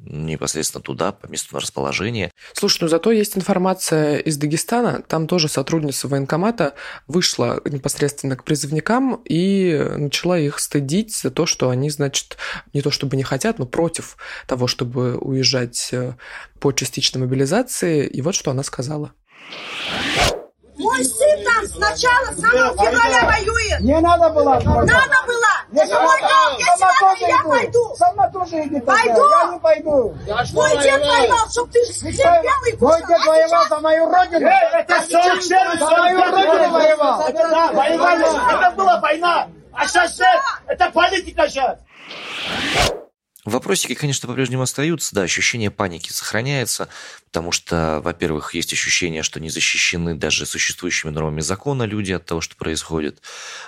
непосредственно 0.09 0.81
туда, 0.81 1.11
по 1.11 1.27
месту 1.27 1.57
расположения. 1.57 2.31
Слушай, 2.53 2.83
ну 2.83 2.87
зато 2.87 3.11
есть 3.11 3.37
информация 3.37 4.17
из 4.17 4.37
Дагестана. 4.37 5.01
Там 5.07 5.27
тоже 5.27 5.47
сотрудница 5.47 6.07
военкомата 6.07 6.73
вышла 7.07 7.61
непосредственно 7.65 8.35
к 8.35 8.43
призывникам 8.43 9.21
и 9.25 9.77
начала 9.97 10.37
их 10.39 10.59
стыдить 10.59 11.15
за 11.15 11.31
то, 11.31 11.45
что 11.45 11.69
они, 11.69 11.89
значит, 11.89 12.37
не 12.73 12.81
то 12.81 12.91
чтобы 12.91 13.17
не 13.17 13.23
хотят, 13.23 13.59
но 13.59 13.65
против 13.65 14.17
того, 14.47 14.67
чтобы 14.67 15.17
уезжать 15.17 15.89
э, 15.91 16.15
по 16.59 16.71
частичной 16.71 17.21
мобилизации. 17.21 18.07
И 18.07 18.21
вот 18.21 18.35
что 18.35 18.51
она 18.51 18.63
сказала. 18.63 19.13
Мой 20.77 21.03
сын 21.03 21.43
там 21.43 21.67
сначала, 21.67 22.33
с 22.33 22.39
самого 22.39 22.73
февраля 22.73 23.25
воюет. 23.25 23.81
Не 23.81 23.99
надо 23.99 24.29
было. 24.29 24.61
Надо 24.63 25.28
мой 25.71 25.81
я 25.81 25.87
Сама 26.77 26.93
сюда, 26.93 26.93
тоже 26.99 27.25
я 27.25 27.39
иду. 27.41 27.49
пойду. 27.49 27.95
Сама 27.95 28.29
тоже 28.29 28.63
иди. 28.63 28.79
тогда. 28.79 28.93
Пойду. 28.93 29.29
Я 29.29 29.51
не 29.53 29.59
пойду. 29.59 30.15
Мой 30.53 30.77
дед 30.81 31.01
воевал, 31.05 31.49
чтоб 31.49 31.69
ты 31.71 31.79
хлеб 31.93 32.15
белый 32.15 32.77
Мой 32.79 33.01
кушал. 33.01 33.07
дед 33.07 33.19
А 33.21 33.29
воевал 33.29 33.65
за 33.69 33.79
мою 33.79 34.11
родину. 34.11 34.47
Это 34.47 35.01
совершенно 35.03 35.77
За 35.77 35.97
мою 35.97 36.21
родину 36.21 36.69
воевал. 36.71 37.21
Это 37.21 37.49
да, 37.49 37.71
воевали. 37.71 38.25
Это 38.57 38.71
была 38.75 38.99
война. 38.99 39.47
А 39.73 39.87
сейчас 39.87 40.19
это 40.67 40.89
политика 40.91 41.47
сейчас. 41.47 41.77
Вопросики, 43.49 43.95
конечно, 43.95 44.27
по-прежнему 44.27 44.61
остаются, 44.61 45.15
да, 45.15 45.23
ощущение 45.23 45.71
паники 45.71 46.11
сохраняется, 46.11 46.87
потому 47.25 47.51
что, 47.51 47.99
во-первых, 48.03 48.53
есть 48.53 48.73
ощущение, 48.73 49.23
что 49.23 49.39
не 49.39 49.49
защищены 49.49 50.13
даже 50.13 50.45
существующими 50.45 51.09
нормами 51.09 51.41
закона 51.41 51.83
люди 51.83 52.11
от 52.11 52.25
того, 52.25 52.41
что 52.41 52.55
происходит. 52.55 53.23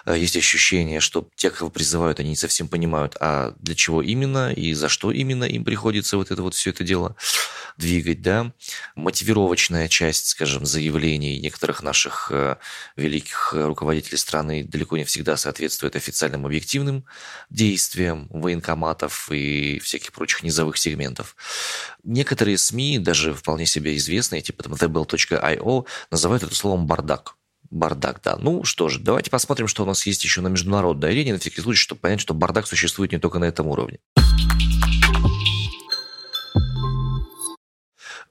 Э, 0.05 0.15
Есть 0.15 0.37
ощущение, 0.37 0.99
что 0.99 1.27
те, 1.35 1.49
кого 1.49 1.71
призывают, 1.71 2.19
они 2.19 2.29
не 2.29 2.35
совсем 2.35 2.67
понимают, 2.67 3.17
а 3.19 3.55
для 3.57 3.73
чего 3.73 4.03
именно 4.03 4.53
и 4.53 4.73
за 4.73 4.87
что 4.87 5.11
именно 5.11 5.45
им 5.45 5.63
приходится 5.63 6.15
вот 6.17 6.29
это 6.29 6.43
вот 6.43 6.53
все 6.53 6.69
это 6.69 6.83
дело 6.83 7.15
двигать, 7.77 8.21
да. 8.21 8.51
Мотивировочная 8.95 9.87
часть, 9.87 10.27
скажем, 10.27 10.65
заявлений 10.65 11.39
некоторых 11.39 11.81
наших 11.81 12.27
э, 12.31 12.57
великих 12.95 13.53
э, 13.55 13.65
руководителей 13.65 14.17
страны 14.17 14.63
далеко 14.63 14.97
не 14.97 15.05
всегда 15.05 15.37
соответствует 15.37 15.95
официальным 15.95 16.45
объективным 16.45 17.05
действиям 17.49 18.27
военкоматов 18.29 19.29
и 19.31 19.70
всяких 19.79 20.11
прочих 20.11 20.43
низовых 20.43 20.77
сегментов. 20.77 21.35
Некоторые 22.03 22.57
СМИ, 22.57 22.99
даже 22.99 23.33
вполне 23.33 23.65
себе 23.65 23.95
известные, 23.97 24.41
типа 24.41 24.63
там 24.63 24.73
thebell.io, 24.73 25.85
называют 26.09 26.43
это 26.43 26.55
словом 26.55 26.87
«бардак». 26.87 27.35
Бардак, 27.69 28.19
да. 28.21 28.35
Ну 28.37 28.65
что 28.65 28.89
ж, 28.89 28.97
давайте 28.99 29.31
посмотрим, 29.31 29.67
что 29.67 29.83
у 29.83 29.85
нас 29.85 30.05
есть 30.05 30.23
еще 30.25 30.41
на 30.41 30.49
международной 30.49 31.11
арене, 31.11 31.33
на 31.33 31.39
всякий 31.39 31.61
случай, 31.61 31.79
чтобы 31.81 32.01
понять, 32.01 32.19
что 32.19 32.33
бардак 32.33 32.67
существует 32.67 33.13
не 33.13 33.17
только 33.17 33.39
на 33.39 33.45
этом 33.45 33.67
уровне. 33.67 33.99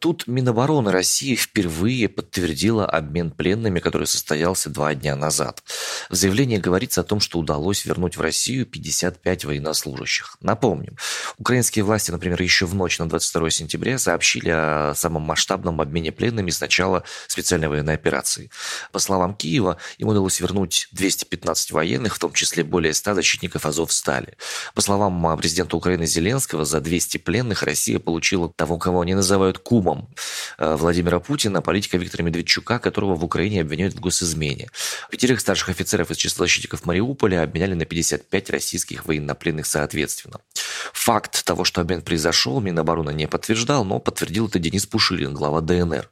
Тут 0.00 0.26
Минобороны 0.26 0.92
России 0.92 1.34
впервые 1.34 2.08
подтвердила 2.08 2.86
обмен 2.86 3.30
пленными, 3.30 3.80
который 3.80 4.06
состоялся 4.06 4.70
два 4.70 4.94
дня 4.94 5.14
назад. 5.14 5.62
В 6.08 6.14
заявлении 6.14 6.56
говорится 6.56 7.02
о 7.02 7.04
том, 7.04 7.20
что 7.20 7.38
удалось 7.38 7.84
вернуть 7.84 8.16
в 8.16 8.20
Россию 8.22 8.64
55 8.64 9.44
военнослужащих. 9.44 10.38
Напомним, 10.40 10.96
украинские 11.36 11.84
власти, 11.84 12.12
например, 12.12 12.40
еще 12.40 12.64
в 12.64 12.74
ночь 12.74 12.98
на 12.98 13.10
22 13.10 13.50
сентября 13.50 13.98
сообщили 13.98 14.48
о 14.48 14.94
самом 14.96 15.20
масштабном 15.20 15.82
обмене 15.82 16.12
пленными 16.12 16.48
с 16.48 16.62
начала 16.62 17.04
специальной 17.26 17.68
военной 17.68 17.92
операции. 17.92 18.50
По 18.92 19.00
словам 19.00 19.34
Киева, 19.34 19.76
им 19.98 20.08
удалось 20.08 20.40
вернуть 20.40 20.88
215 20.92 21.72
военных, 21.72 22.16
в 22.16 22.18
том 22.18 22.32
числе 22.32 22.64
более 22.64 22.94
100 22.94 23.16
защитников 23.16 23.66
Азовстали. 23.66 24.38
По 24.74 24.80
словам 24.80 25.36
президента 25.36 25.76
Украины 25.76 26.06
Зеленского, 26.06 26.64
за 26.64 26.80
200 26.80 27.18
пленных 27.18 27.64
Россия 27.64 27.98
получила 27.98 28.48
того, 28.48 28.78
кого 28.78 29.02
они 29.02 29.14
называют 29.14 29.58
кумом 29.58 29.89
э, 30.58 30.76
Владимира 30.76 31.20
Путина, 31.20 31.62
политика 31.62 31.96
Виктора 31.98 32.24
Медведчука, 32.24 32.78
которого 32.78 33.14
в 33.14 33.24
Украине 33.24 33.62
обвиняют 33.62 33.94
в 33.94 34.00
госизмене. 34.00 34.68
Пятерых 35.10 35.40
старших 35.40 35.70
офицеров 35.70 36.10
из 36.10 36.16
числа 36.16 36.46
защитников 36.46 36.86
Мариуполя 36.86 37.42
обменяли 37.42 37.74
на 37.74 37.84
55 37.84 38.50
российских 38.50 39.06
военнопленных 39.06 39.66
соответственно. 39.66 40.40
Факт 40.92 41.44
того, 41.44 41.64
что 41.64 41.80
обмен 41.80 42.02
произошел, 42.02 42.60
Минобороны 42.60 43.12
не 43.12 43.26
подтверждал, 43.26 43.84
но 43.84 43.98
подтвердил 43.98 44.48
это 44.48 44.58
Денис 44.58 44.86
Пушилин, 44.86 45.34
глава 45.34 45.60
ДНР. 45.60 46.10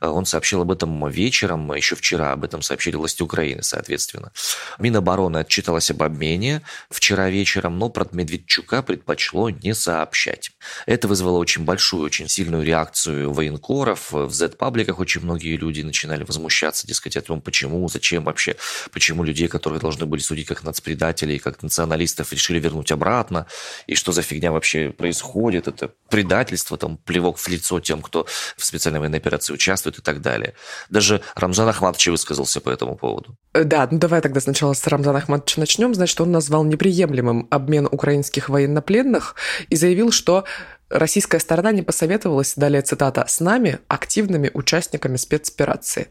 Э, 0.00 0.08
Он 0.08 0.26
сообщил 0.26 0.62
об 0.62 0.72
этом 0.72 1.08
вечером, 1.08 1.72
еще 1.74 1.94
вчера 1.96 2.32
об 2.32 2.44
этом 2.44 2.62
сообщили 2.62 2.96
власти 2.96 3.22
Украины, 3.22 3.62
соответственно. 3.62 4.32
Минобороны 4.78 5.38
отчиталась 5.38 5.90
об 5.90 6.02
обмене 6.02 6.62
вчера 6.90 7.30
вечером, 7.30 7.78
но 7.78 7.88
про 7.88 8.06
Медведчука 8.12 8.82
предпочло 8.82 9.50
не 9.50 9.74
сообщать. 9.74 10.52
Это 10.86 11.08
вызвало 11.08 11.38
очень 11.38 11.64
большую, 11.64 12.04
очень 12.04 12.28
сильную 12.28 12.64
реакцию 12.64 13.32
военкоров. 13.32 14.12
В 14.12 14.32
Z-пабликах 14.32 14.98
очень 14.98 15.22
многие 15.22 15.56
люди 15.56 15.82
начинали 15.82 16.24
возмущаться, 16.24 16.86
дескать, 16.86 17.16
о 17.16 17.22
том, 17.22 17.40
почему, 17.40 17.88
зачем 17.88 18.24
вообще, 18.24 18.56
почему 18.92 19.24
людей, 19.24 19.48
которые 19.48 19.80
должны 19.80 20.06
были 20.06 20.20
судить 20.20 20.46
как 20.46 20.62
нацпредателей, 20.64 21.38
как 21.38 21.62
националистов, 21.62 22.32
решили 22.32 22.58
вернуть 22.58 22.92
обратно, 22.92 23.46
и 23.86 23.94
что 23.94 24.07
за 24.12 24.22
фигня 24.22 24.52
вообще 24.52 24.90
происходит, 24.90 25.68
это 25.68 25.90
предательство, 26.08 26.76
там, 26.76 26.96
плевок 26.96 27.38
в 27.38 27.48
лицо 27.48 27.80
тем, 27.80 28.02
кто 28.02 28.26
в 28.56 28.64
специальной 28.64 29.00
военной 29.00 29.18
операции 29.18 29.52
участвует 29.52 29.98
и 29.98 30.02
так 30.02 30.20
далее. 30.20 30.54
Даже 30.90 31.20
Рамзан 31.34 31.68
Ахматович 31.68 32.08
высказался 32.08 32.60
по 32.60 32.70
этому 32.70 32.96
поводу. 32.96 33.36
Э, 33.52 33.64
Да, 33.64 33.88
ну 33.90 33.98
давай 33.98 34.20
тогда 34.20 34.40
сначала 34.40 34.72
с 34.72 34.86
Рамзана 34.86 35.18
Ахматовича 35.18 35.60
начнем. 35.60 35.94
Значит, 35.94 36.20
он 36.20 36.32
назвал 36.32 36.64
неприемлемым 36.64 37.48
обмен 37.50 37.86
украинских 37.90 38.48
военнопленных 38.48 39.34
и 39.68 39.76
заявил, 39.76 40.10
что 40.12 40.44
российская 40.90 41.38
сторона 41.38 41.72
не 41.72 41.82
посоветовалась, 41.82 42.54
далее 42.56 42.82
цитата, 42.82 43.24
с 43.26 43.40
нами, 43.40 43.78
активными 43.88 44.50
участниками 44.54 45.16
спецоперации. 45.16 46.08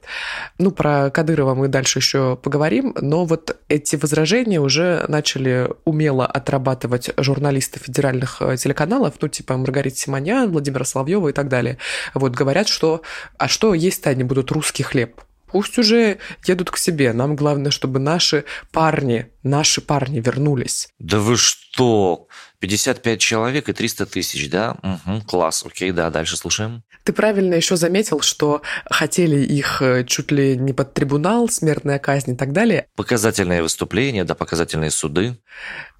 Ну, 0.57 0.71
про 0.71 1.09
Кадырова 1.09 1.55
мы 1.55 1.67
дальше 1.67 1.99
еще 1.99 2.35
поговорим, 2.35 2.95
но 2.99 3.25
вот 3.25 3.57
эти 3.69 3.95
возражения 3.95 4.59
уже 4.59 5.05
начали 5.07 5.69
умело 5.85 6.25
отрабатывать 6.25 7.11
журналисты 7.17 7.79
федеральных 7.79 8.41
э, 8.41 8.57
телеканалов, 8.57 9.15
ну, 9.21 9.27
типа 9.27 9.57
Маргарита 9.57 9.97
Симонян, 9.97 10.51
Владимира 10.51 10.85
Соловьева 10.85 11.29
и 11.29 11.33
так 11.33 11.47
далее. 11.47 11.77
Вот 12.13 12.33
говорят, 12.33 12.67
что 12.67 13.01
а 13.37 13.47
что 13.47 13.73
есть-то 13.73 14.09
они 14.09 14.23
будут 14.23 14.51
русский 14.51 14.83
хлеб? 14.83 15.21
Пусть 15.47 15.77
уже 15.77 16.19
едут 16.45 16.71
к 16.71 16.77
себе. 16.77 17.13
Нам 17.13 17.35
главное, 17.35 17.71
чтобы 17.71 17.99
наши 17.99 18.43
парни, 18.71 19.31
наши 19.43 19.81
парни 19.81 20.19
вернулись. 20.19 20.89
Да 20.99 21.19
вы 21.19 21.37
что? 21.37 22.27
55 22.59 23.19
человек 23.19 23.69
и 23.69 23.73
300 23.73 24.07
тысяч, 24.07 24.49
да? 24.49 24.77
Угу, 24.83 25.21
класс, 25.27 25.63
окей, 25.65 25.91
да, 25.91 26.09
дальше 26.09 26.35
слушаем. 26.37 26.83
Ты 27.03 27.13
правильно 27.13 27.53
еще 27.53 27.77
заметил, 27.77 28.21
что 28.21 28.61
хотели 28.89 29.39
их 29.39 29.81
э, 29.81 30.03
чуть 30.05 30.31
ли 30.31 30.57
не 30.57 30.73
под 30.73 30.93
трибунал, 30.93 31.49
смертная 31.49 31.99
казнь 31.99 32.31
и 32.31 32.35
так 32.35 32.51
далее. 32.51 32.87
Показательные 32.95 33.61
выступления, 33.61 34.23
да, 34.23 34.33
показательные 34.33 34.91
суды. 34.91 35.37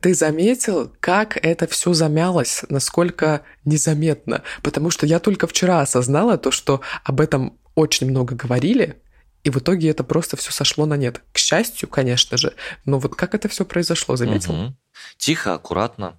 Ты 0.01 0.13
заметил, 0.13 0.91
как 0.99 1.37
это 1.37 1.67
все 1.67 1.93
замялось, 1.93 2.63
насколько 2.69 3.43
незаметно? 3.63 4.41
Потому 4.63 4.89
что 4.89 5.05
я 5.05 5.19
только 5.19 5.47
вчера 5.47 5.81
осознала 5.81 6.37
то, 6.37 6.51
что 6.51 6.81
об 7.03 7.21
этом 7.21 7.57
очень 7.75 8.09
много 8.09 8.35
говорили, 8.35 8.99
и 9.43 9.49
в 9.49 9.57
итоге 9.57 9.89
это 9.89 10.03
просто 10.03 10.37
все 10.37 10.51
сошло 10.51 10.85
на 10.85 10.97
нет. 10.97 11.21
К 11.31 11.37
счастью, 11.37 11.87
конечно 11.89 12.37
же. 12.37 12.53
Но 12.85 12.99
вот 12.99 13.15
как 13.15 13.35
это 13.35 13.47
все 13.47 13.65
произошло, 13.65 14.15
заметил? 14.15 14.53
Мгм. 14.53 14.77
Тихо, 15.17 15.53
аккуратно. 15.53 16.17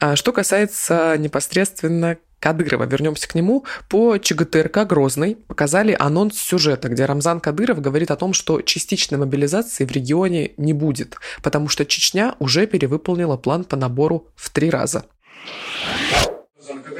А 0.00 0.16
что 0.16 0.32
касается 0.32 1.16
непосредственно 1.18 2.18
Кадырова, 2.42 2.84
вернемся 2.84 3.28
к 3.28 3.36
нему, 3.36 3.64
по 3.88 4.18
ЧГТРК 4.18 4.78
«Грозный» 4.78 5.36
показали 5.36 5.96
анонс 5.96 6.36
сюжета, 6.38 6.88
где 6.88 7.04
Рамзан 7.04 7.38
Кадыров 7.38 7.80
говорит 7.80 8.10
о 8.10 8.16
том, 8.16 8.32
что 8.32 8.60
частичной 8.62 9.18
мобилизации 9.18 9.84
в 9.84 9.92
регионе 9.92 10.50
не 10.56 10.72
будет, 10.72 11.18
потому 11.44 11.68
что 11.68 11.86
Чечня 11.86 12.34
уже 12.40 12.66
перевыполнила 12.66 13.36
план 13.36 13.62
по 13.62 13.76
набору 13.76 14.26
в 14.34 14.50
три 14.50 14.70
раза. 14.70 15.04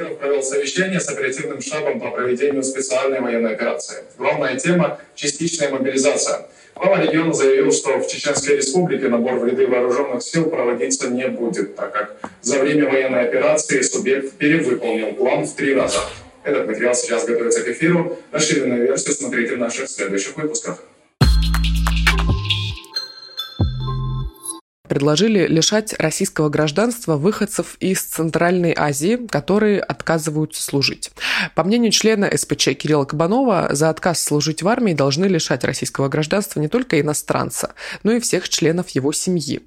Кадыров 0.03 0.17
провел 0.19 0.43
совещание 0.43 0.99
с 0.99 1.07
оперативным 1.07 1.61
штабом 1.61 1.99
по 1.99 2.11
проведению 2.11 2.63
специальной 2.63 3.21
военной 3.21 3.53
операции. 3.53 4.03
Главная 4.17 4.57
тема– 4.57 4.99
частичная 5.15 5.69
мобилизация. 5.69 6.47
Глава 6.75 7.01
региона 7.01 7.33
заявил, 7.33 7.71
что 7.71 7.99
в 7.99 8.07
Чеченской 8.07 8.57
республике 8.57 9.07
набор 9.07 9.35
в 9.35 9.45
ряды 9.45 9.67
вооруженных 9.67 10.21
сил 10.23 10.49
проводиться 10.49 11.09
не 11.09 11.27
будет, 11.27 11.75
так 11.75 11.93
как 11.93 12.15
за 12.41 12.59
время 12.59 12.89
военной 12.89 13.21
операции 13.21 13.81
субъект 13.81 14.33
перевыполнил 14.33 15.13
план 15.13 15.45
в 15.45 15.53
три 15.55 15.73
раза. 15.73 15.99
Этот 16.43 16.67
материал 16.67 16.93
сейчас 16.93 17.25
готовится 17.25 17.61
к 17.61 17.67
эфиру. 17.69 18.17
Расширенную 18.31 18.81
версию 18.81 19.13
смотрите 19.13 19.55
в 19.55 19.59
наших 19.59 19.89
следующих 19.89 20.35
выпусках. 20.35 20.83
Предложили 24.93 25.47
лишать 25.47 25.95
российского 25.97 26.49
гражданства 26.49 27.17
выходцев 27.17 27.77
из 27.79 28.03
Центральной 28.03 28.75
Азии, 28.77 29.25
которые 29.27 29.79
отказываются 29.81 30.61
служить. 30.61 31.09
По 31.55 31.63
мнению 31.63 31.91
члена 31.91 32.29
СПЧ 32.31 32.75
Кирилла 32.77 33.05
Кабанова, 33.05 33.69
за 33.71 33.89
отказ 33.89 34.23
служить 34.23 34.61
в 34.61 34.67
армии 34.67 34.93
должны 34.93 35.25
лишать 35.25 35.63
российского 35.63 36.09
гражданства 36.09 36.59
не 36.59 36.67
только 36.67 37.01
иностранца, 37.01 37.73
но 38.03 38.11
и 38.11 38.19
всех 38.19 38.47
членов 38.49 38.89
его 38.89 39.11
семьи. 39.13 39.61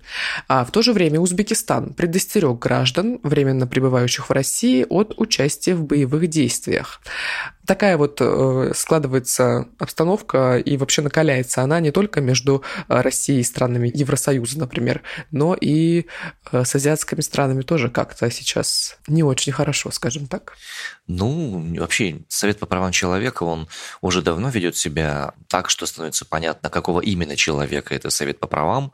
А 0.47 0.65
в 0.65 0.71
то 0.71 0.81
же 0.81 0.93
время 0.93 1.19
Узбекистан 1.19 1.93
предостерег 1.93 2.61
граждан, 2.61 3.19
временно 3.25 3.67
пребывающих 3.67 4.29
в 4.29 4.33
России, 4.33 4.87
от 4.89 5.15
участия 5.17 5.75
в 5.75 5.83
боевых 5.83 6.29
действиях 6.29 7.01
такая 7.67 7.97
вот 7.97 8.19
э, 8.21 8.73
складывается 8.75 9.69
обстановка 9.79 10.59
и 10.59 10.77
вообще 10.77 11.03
накаляется 11.03 11.63
она 11.63 11.81
не 11.81 11.91
только 11.91 12.21
между 12.21 12.63
э, 12.89 13.01
Россией 13.01 13.41
и 13.41 13.45
странами 13.45 13.91
Евросоюза, 13.93 14.59
например, 14.59 15.03
но 15.31 15.55
и 15.55 16.07
э, 16.53 16.65
с 16.65 16.75
азиатскими 16.75 17.21
странами 17.21 17.63
тоже 17.63 17.91
как-то 17.91 18.31
сейчас 18.31 18.99
не 19.07 19.23
очень 19.23 19.53
хорошо, 19.53 19.91
скажем 19.91 20.27
так. 20.27 20.55
Ну, 21.07 21.75
вообще, 21.79 22.23
Совет 22.29 22.59
по 22.59 22.67
правам 22.67 22.93
человека, 22.93 23.45
он 23.45 23.69
уже 24.01 24.23
давно 24.23 24.49
ведет 24.49 24.77
себя 24.77 25.35
так, 25.49 25.71
что 25.71 25.87
становится 25.87 26.25
понятно, 26.25 26.71
какого 26.71 27.01
именно 27.01 27.37
человека 27.37 27.95
это 27.95 28.11
Совет 28.11 28.41
по 28.41 28.47
правам, 28.47 28.93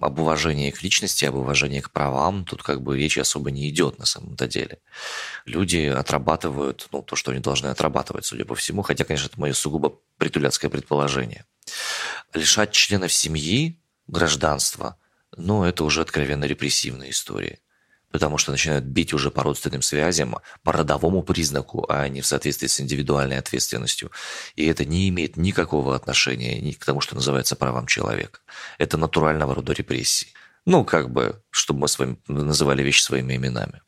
об 0.00 0.18
уважении 0.18 0.70
к 0.70 0.82
личности, 0.82 1.24
об 1.24 1.36
уважении 1.36 1.80
к 1.80 1.90
правам, 1.90 2.44
тут 2.44 2.62
как 2.62 2.82
бы 2.82 2.98
речи 2.98 3.20
особо 3.20 3.50
не 3.50 3.68
идет 3.68 3.98
на 3.98 4.06
самом-то 4.06 4.48
деле. 4.48 4.78
Люди 5.46 5.86
отрабатывают 5.86 6.88
ну, 6.92 7.02
то, 7.02 7.14
что 7.14 7.30
они 7.30 7.40
должны 7.40 7.68
отрабатывать, 7.68 7.93
судя 8.22 8.44
по 8.44 8.54
всему, 8.54 8.82
хотя, 8.82 9.04
конечно, 9.04 9.26
это 9.26 9.40
мое 9.40 9.52
сугубо 9.52 9.98
притуляцкое 10.18 10.70
предположение. 10.70 11.44
Лишать 12.32 12.72
членов 12.72 13.12
семьи 13.12 13.80
гражданства, 14.06 14.98
ну, 15.36 15.64
это 15.64 15.84
уже 15.84 16.00
откровенно 16.00 16.44
репрессивная 16.44 17.10
история 17.10 17.58
потому 18.14 18.38
что 18.38 18.52
начинают 18.52 18.84
бить 18.84 19.12
уже 19.12 19.32
по 19.32 19.42
родственным 19.42 19.82
связям, 19.82 20.36
по 20.62 20.70
родовому 20.70 21.24
признаку, 21.24 21.84
а 21.88 22.06
не 22.06 22.20
в 22.20 22.26
соответствии 22.26 22.68
с 22.68 22.80
индивидуальной 22.80 23.38
ответственностью. 23.38 24.12
И 24.54 24.64
это 24.66 24.84
не 24.84 25.08
имеет 25.08 25.36
никакого 25.36 25.96
отношения 25.96 26.60
ни 26.60 26.70
к 26.70 26.84
тому, 26.84 27.00
что 27.00 27.16
называется 27.16 27.56
правам 27.56 27.88
человека. 27.88 28.38
Это 28.78 28.98
натурального 28.98 29.56
рода 29.56 29.72
репрессии. 29.72 30.28
Ну, 30.64 30.84
как 30.84 31.10
бы, 31.10 31.42
чтобы 31.50 31.80
мы 31.80 31.88
с 31.88 31.98
вами 31.98 32.16
называли 32.28 32.84
вещи 32.84 33.02
своими 33.02 33.34
именами. 33.34 33.82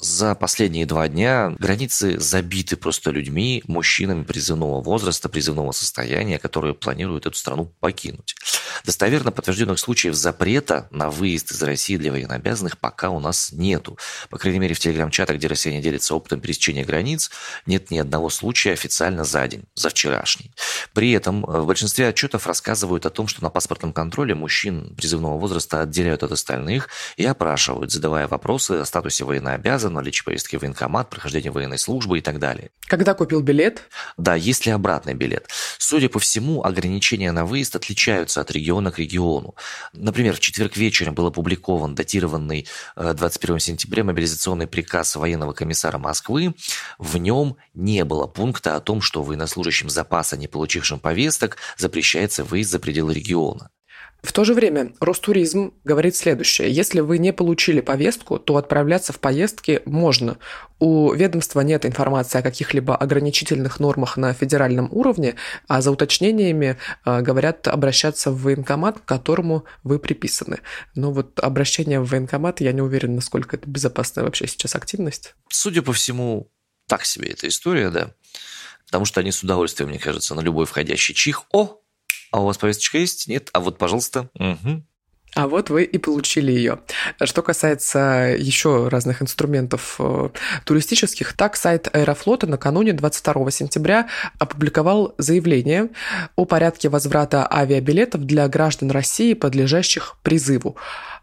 За 0.00 0.34
последние 0.34 0.86
два 0.86 1.08
дня 1.08 1.54
границы 1.58 2.18
забиты 2.18 2.76
просто 2.76 3.10
людьми, 3.10 3.62
мужчинами 3.66 4.24
призывного 4.24 4.80
возраста, 4.80 5.28
призывного 5.28 5.72
состояния, 5.72 6.38
которые 6.38 6.72
планируют 6.72 7.26
эту 7.26 7.36
страну 7.36 7.66
покинуть. 7.80 8.34
Достоверно 8.84 9.32
подтвержденных 9.32 9.78
случаев 9.78 10.14
запрета 10.14 10.88
на 10.90 11.10
выезд 11.10 11.52
из 11.52 11.62
России 11.62 11.96
для 11.96 12.12
военнообязанных 12.12 12.78
пока 12.78 13.10
у 13.10 13.20
нас 13.20 13.52
нету. 13.52 13.98
По 14.28 14.38
крайней 14.38 14.58
мере, 14.58 14.74
в 14.74 14.78
телеграм-чатах, 14.78 15.36
где 15.36 15.46
россияне 15.46 15.82
делятся 15.82 16.14
опытом 16.14 16.40
пересечения 16.40 16.84
границ, 16.84 17.30
нет 17.66 17.90
ни 17.90 17.98
одного 17.98 18.30
случая 18.30 18.72
официально 18.72 19.24
за 19.24 19.46
день, 19.48 19.64
за 19.74 19.90
вчерашний. 19.90 20.52
При 20.92 21.12
этом 21.12 21.42
в 21.42 21.66
большинстве 21.66 22.08
отчетов 22.08 22.46
рассказывают 22.46 23.06
о 23.06 23.10
том, 23.10 23.28
что 23.28 23.42
на 23.42 23.50
паспортном 23.50 23.92
контроле 23.92 24.34
мужчин 24.34 24.94
призывного 24.96 25.38
возраста 25.38 25.82
отделяют 25.82 26.22
от 26.22 26.32
остальных 26.32 26.88
и 27.16 27.24
опрашивают, 27.24 27.92
задавая 27.92 28.28
вопросы 28.28 28.72
о 28.72 28.84
статусе 28.84 29.24
военнообязанных, 29.24 30.00
наличие 30.00 30.24
повестки 30.24 30.56
в 30.56 30.60
военкомат, 30.60 31.10
прохождение 31.10 31.52
военной 31.52 31.78
службы 31.78 32.18
и 32.18 32.20
так 32.20 32.38
далее. 32.38 32.70
Когда 32.86 33.14
купил 33.14 33.40
билет? 33.40 33.82
Да, 34.16 34.34
есть 34.34 34.66
ли 34.66 34.72
обратный 34.72 35.14
билет. 35.14 35.48
Судя 35.78 36.08
по 36.08 36.18
всему, 36.18 36.64
ограничения 36.64 37.32
на 37.32 37.44
выезд 37.44 37.76
отличаются 37.76 38.40
от 38.40 38.50
региона 38.50 38.59
к 38.90 38.98
региону. 38.98 39.54
Например, 39.92 40.34
в 40.34 40.40
четверг 40.40 40.76
вечером 40.76 41.14
был 41.14 41.26
опубликован 41.26 41.94
датированный 41.94 42.66
21 42.96 43.56
э, 43.56 43.60
сентября 43.60 44.04
мобилизационный 44.04 44.66
приказ 44.66 45.16
военного 45.16 45.52
комиссара 45.52 45.98
Москвы. 45.98 46.54
В 46.98 47.16
нем 47.16 47.56
не 47.74 48.04
было 48.04 48.26
пункта 48.26 48.76
о 48.76 48.80
том, 48.80 49.00
что 49.00 49.22
военнослужащим 49.22 49.90
запаса, 49.90 50.36
не 50.36 50.48
получившим 50.48 50.98
повесток, 50.98 51.56
запрещается 51.76 52.44
выезд 52.44 52.70
за 52.70 52.78
пределы 52.78 53.14
региона. 53.14 53.70
В 54.22 54.32
то 54.32 54.44
же 54.44 54.54
время 54.54 54.92
Ростуризм 55.00 55.72
говорит 55.84 56.14
следующее. 56.14 56.70
Если 56.70 57.00
вы 57.00 57.18
не 57.18 57.32
получили 57.32 57.80
повестку, 57.80 58.38
то 58.38 58.56
отправляться 58.56 59.12
в 59.12 59.18
поездки 59.18 59.80
можно. 59.86 60.38
У 60.78 61.12
ведомства 61.12 61.60
нет 61.60 61.86
информации 61.86 62.38
о 62.38 62.42
каких-либо 62.42 62.96
ограничительных 62.96 63.80
нормах 63.80 64.16
на 64.16 64.32
федеральном 64.34 64.88
уровне, 64.92 65.36
а 65.68 65.80
за 65.80 65.90
уточнениями 65.90 66.78
э, 67.04 67.20
говорят 67.22 67.66
обращаться 67.68 68.30
в 68.30 68.42
военкомат, 68.42 69.00
к 69.00 69.04
которому 69.04 69.64
вы 69.84 69.98
приписаны. 69.98 70.60
Но 70.94 71.12
вот 71.12 71.38
обращение 71.40 72.00
в 72.00 72.08
военкомат, 72.10 72.60
я 72.60 72.72
не 72.72 72.82
уверен, 72.82 73.14
насколько 73.14 73.56
это 73.56 73.68
безопасная 73.68 74.24
вообще 74.24 74.46
сейчас 74.46 74.74
активность. 74.74 75.34
Судя 75.48 75.82
по 75.82 75.92
всему, 75.92 76.50
так 76.86 77.04
себе 77.04 77.30
эта 77.30 77.48
история, 77.48 77.90
да. 77.90 78.14
Потому 78.86 79.04
что 79.04 79.20
они 79.20 79.30
с 79.32 79.42
удовольствием, 79.42 79.90
мне 79.90 79.98
кажется, 79.98 80.34
на 80.34 80.40
любой 80.40 80.66
входящий 80.66 81.14
чих. 81.14 81.44
О, 81.52 81.79
а 82.30 82.40
у 82.40 82.46
вас 82.46 82.58
повесточка 82.58 82.98
есть? 82.98 83.28
Нет? 83.28 83.50
А 83.52 83.60
вот, 83.60 83.78
пожалуйста. 83.78 84.30
Угу. 84.34 84.82
А 85.34 85.46
вот 85.46 85.70
вы 85.70 85.84
и 85.84 85.98
получили 85.98 86.50
ее. 86.50 86.80
Что 87.22 87.42
касается 87.42 88.34
еще 88.36 88.88
разных 88.88 89.22
инструментов 89.22 89.96
э, 90.00 90.30
туристических, 90.64 91.34
так 91.34 91.56
сайт 91.56 91.88
Аэрофлота 91.92 92.48
накануне 92.48 92.92
22 92.92 93.50
сентября 93.52 94.08
опубликовал 94.38 95.14
заявление 95.18 95.90
о 96.34 96.46
порядке 96.46 96.88
возврата 96.88 97.46
авиабилетов 97.50 98.24
для 98.24 98.48
граждан 98.48 98.90
России, 98.90 99.34
подлежащих 99.34 100.16
призыву. 100.22 100.76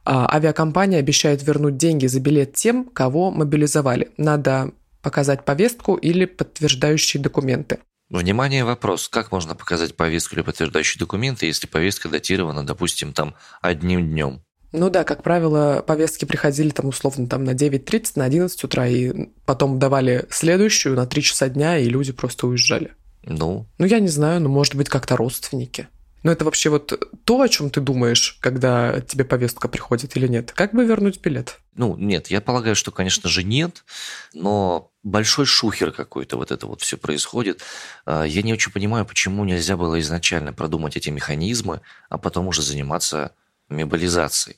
А 0.05 0.33
авиакомпания 0.33 0.99
обещает 0.99 1.43
вернуть 1.43 1.75
деньги 1.75 2.07
за 2.07 2.21
билет 2.21 2.53
тем, 2.53 2.85
кого 2.85 3.29
мобилизовали. 3.29 4.11
Надо 4.15 4.71
показать 5.01 5.43
повестку 5.43 5.95
или 5.95 6.23
подтверждающие 6.23 7.21
документы. 7.21 7.79
Внимание, 8.09 8.63
вопрос. 8.63 9.09
Как 9.09 9.31
можно 9.31 9.53
показать 9.53 9.95
повестку 9.95 10.35
или 10.35 10.41
подтверждающие 10.41 10.99
документы, 10.99 11.45
если 11.45 11.67
повестка 11.67 12.07
датирована, 12.07 12.65
допустим, 12.65 13.11
там 13.13 13.35
одним 13.61 14.07
днем? 14.07 14.41
Ну 14.71 14.89
да, 14.89 15.03
как 15.03 15.23
правило, 15.23 15.83
повестки 15.85 16.25
приходили 16.25 16.69
там 16.69 16.87
условно 16.87 17.27
там 17.27 17.43
на 17.43 17.51
9.30, 17.51 18.13
на 18.15 18.25
11 18.25 18.63
утра, 18.63 18.87
и 18.87 19.29
потом 19.45 19.79
давали 19.79 20.25
следующую 20.29 20.95
на 20.95 21.05
3 21.05 21.21
часа 21.21 21.49
дня, 21.49 21.77
и 21.77 21.89
люди 21.89 22.13
просто 22.13 22.47
уезжали. 22.47 22.93
Ну? 23.23 23.67
Ну, 23.77 23.85
я 23.85 23.99
не 23.99 24.07
знаю, 24.07 24.41
ну, 24.41 24.49
может 24.49 24.75
быть, 24.75 24.87
как-то 24.87 25.17
родственники. 25.17 25.87
Но 26.23 26.31
это 26.31 26.45
вообще 26.45 26.69
вот 26.69 26.91
то, 27.23 27.41
о 27.41 27.47
чем 27.47 27.69
ты 27.69 27.79
думаешь, 27.79 28.37
когда 28.41 28.99
тебе 29.01 29.23
повестка 29.23 29.67
приходит 29.67 30.17
или 30.17 30.27
нет? 30.27 30.51
Как 30.51 30.73
бы 30.73 30.85
вернуть 30.85 31.21
билет? 31.21 31.59
Ну, 31.75 31.95
нет, 31.95 32.27
я 32.27 32.41
полагаю, 32.41 32.75
что, 32.75 32.91
конечно 32.91 33.29
же, 33.29 33.43
нет, 33.43 33.85
но 34.33 34.91
большой 35.07 35.45
шухер 35.45 35.91
какой-то 35.91 36.37
вот 36.37 36.51
это 36.51 36.67
вот 36.67 36.81
все 36.81 36.97
происходит. 36.97 37.61
А, 38.05 38.23
я 38.23 38.41
не 38.41 38.53
очень 38.53 38.71
понимаю, 38.71 39.05
почему 39.05 39.45
нельзя 39.45 39.77
было 39.77 39.99
изначально 39.99 40.53
продумать 40.53 40.97
эти 40.97 41.09
механизмы, 41.09 41.81
а 42.09 42.17
потом 42.17 42.47
уже 42.47 42.61
заниматься 42.61 43.31
мобилизацией. 43.69 44.57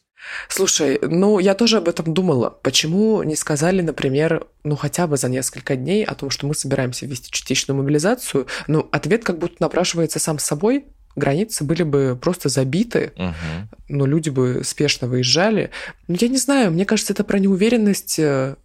Слушай, 0.50 1.00
ну 1.02 1.40
я 1.40 1.54
тоже 1.54 1.78
об 1.78 1.88
этом 1.88 2.14
думала. 2.14 2.50
Почему 2.50 3.24
не 3.24 3.36
сказали, 3.36 3.82
например, 3.82 4.48
ну 4.64 4.76
хотя 4.76 5.08
бы 5.08 5.18
за 5.18 5.30
несколько 5.30 5.76
дней 5.76 6.04
о 6.04 6.14
том, 6.14 6.30
что 6.30 6.46
мы 6.46 6.54
собираемся 6.54 7.06
ввести 7.06 7.32
частичную 7.32 7.78
мобилизацию? 7.78 8.48
Ну, 8.68 8.88
ответ 8.92 9.24
как 9.24 9.38
будто 9.40 9.56
напрашивается 9.60 10.20
сам 10.20 10.38
собой, 10.38 10.86
границы 11.16 11.64
были 11.64 11.84
бы 11.84 12.18
просто 12.20 12.50
забиты, 12.50 13.14
угу. 13.16 13.34
но 13.88 14.06
люди 14.06 14.30
бы 14.30 14.62
спешно 14.64 15.08
выезжали. 15.08 15.72
Ну, 16.08 16.18
я 16.20 16.28
не 16.28 16.38
знаю, 16.38 16.72
мне 16.72 16.86
кажется, 16.86 17.14
это 17.14 17.24
про 17.24 17.40
неуверенность 17.40 18.20
э, 18.20 18.56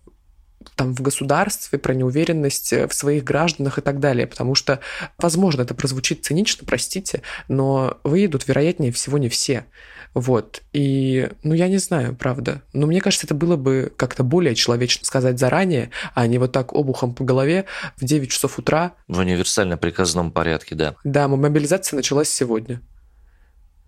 там 0.77 0.95
в 0.95 1.01
государстве, 1.01 1.79
про 1.79 1.95
неуверенность 1.95 2.73
э, 2.73 2.89
в 2.89 2.95
своих 2.95 3.25
гражданах 3.25 3.79
и 3.79 3.83
так 3.83 4.01
далее, 4.01 4.27
потому 4.27 4.55
что, 4.55 4.81
возможно, 5.19 5.63
это 5.63 5.75
прозвучит 5.75 6.25
цинично, 6.25 6.67
простите, 6.67 7.23
но 7.49 7.99
выедут, 8.05 8.49
вероятнее 8.49 8.93
всего, 8.93 9.19
не 9.19 9.29
все. 9.29 9.67
Вот. 10.15 10.63
И, 10.73 11.29
ну, 11.43 11.55
я 11.55 11.69
не 11.69 11.79
знаю, 11.79 12.15
правда. 12.15 12.63
Но 12.73 12.87
мне 12.87 13.01
кажется, 13.01 13.27
это 13.27 13.35
было 13.35 13.57
бы 13.57 13.93
как-то 13.97 14.23
более 14.23 14.55
человечно 14.55 15.05
сказать 15.05 15.39
заранее, 15.39 15.91
а 16.15 16.27
не 16.27 16.39
вот 16.39 16.53
так 16.53 16.73
обухом 16.73 17.15
по 17.15 17.25
голове 17.25 17.67
в 17.97 18.05
9 18.05 18.31
часов 18.31 18.59
утра. 18.59 18.93
В 19.09 19.19
универсально 19.19 19.77
приказном 19.77 20.31
порядке, 20.31 20.77
да. 20.77 20.95
Да, 21.03 21.27
мобилизация 21.27 21.97
началась 21.97 22.29
сегодня. 22.29 22.81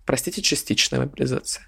Простите, 0.05 0.41
частичная 0.41 0.99
мобилизация. 0.99 1.67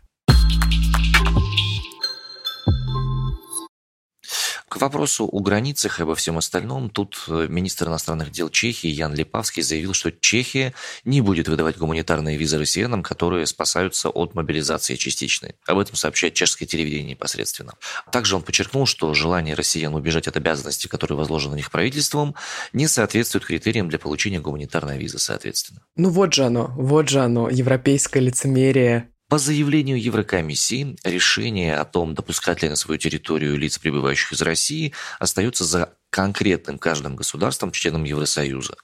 К 4.69 4.79
вопросу 4.79 5.27
о 5.27 5.39
границах 5.39 5.99
и 5.99 6.03
обо 6.03 6.13
всем 6.13 6.37
остальном, 6.37 6.91
тут 6.91 7.23
э, 7.27 7.47
министр 7.49 7.87
иностранных 7.87 8.29
дел 8.29 8.49
Чехии 8.49 8.87
Ян 8.87 9.15
Липавский 9.15 9.63
заявил, 9.63 9.93
что 9.93 10.11
Чехия 10.11 10.75
не 11.03 11.21
будет 11.21 11.47
выдавать 11.47 11.77
гуманитарные 11.77 12.37
визы 12.37 12.59
россиянам, 12.59 13.01
которые 13.01 13.47
спасаются 13.47 14.09
от 14.09 14.35
мобилизации 14.35 14.95
частичной. 14.95 15.55
Об 15.65 15.79
этом 15.79 15.95
сообщает 15.95 16.35
чешское 16.35 16.67
телевидение 16.67 17.09
непосредственно. 17.09 17.73
Также 18.11 18.35
он 18.35 18.43
подчеркнул, 18.43 18.85
что 18.85 19.11
желание 19.15 19.55
россиян 19.55 19.95
убежать 19.95 20.27
от 20.27 20.37
обязанностей, 20.37 20.87
которые 20.87 21.17
возложены 21.17 21.53
на 21.53 21.57
них 21.57 21.71
правительством, 21.71 22.35
не 22.71 22.87
соответствует 22.87 23.45
критериям 23.45 23.89
для 23.89 23.97
получения 23.97 24.39
гуманитарной 24.39 24.99
визы, 24.99 25.17
соответственно. 25.17 25.81
Ну 25.95 26.09
вот 26.09 26.35
же 26.35 26.43
оно, 26.45 26.67
вот 26.77 27.09
же 27.09 27.21
оно, 27.21 27.49
европейское 27.49 28.21
лицемерие 28.21 29.09
По 29.29 29.37
заявлению 29.37 30.01
Еврокомиссии, 30.01 30.97
решение 31.03 31.77
о 31.77 31.85
том, 31.85 32.15
допускать 32.15 32.63
ли 32.63 32.69
на 32.69 32.75
свою 32.75 32.97
территорию 32.97 33.55
лиц, 33.59 33.77
прибывающих 33.77 34.31
из 34.31 34.41
России, 34.41 34.91
остается 35.19 35.65
за 35.65 35.93
конкретным 36.09 36.79
каждым 36.79 37.15
государством, 37.15 37.71
членом 37.71 38.05
Евросоюза. 38.05 38.75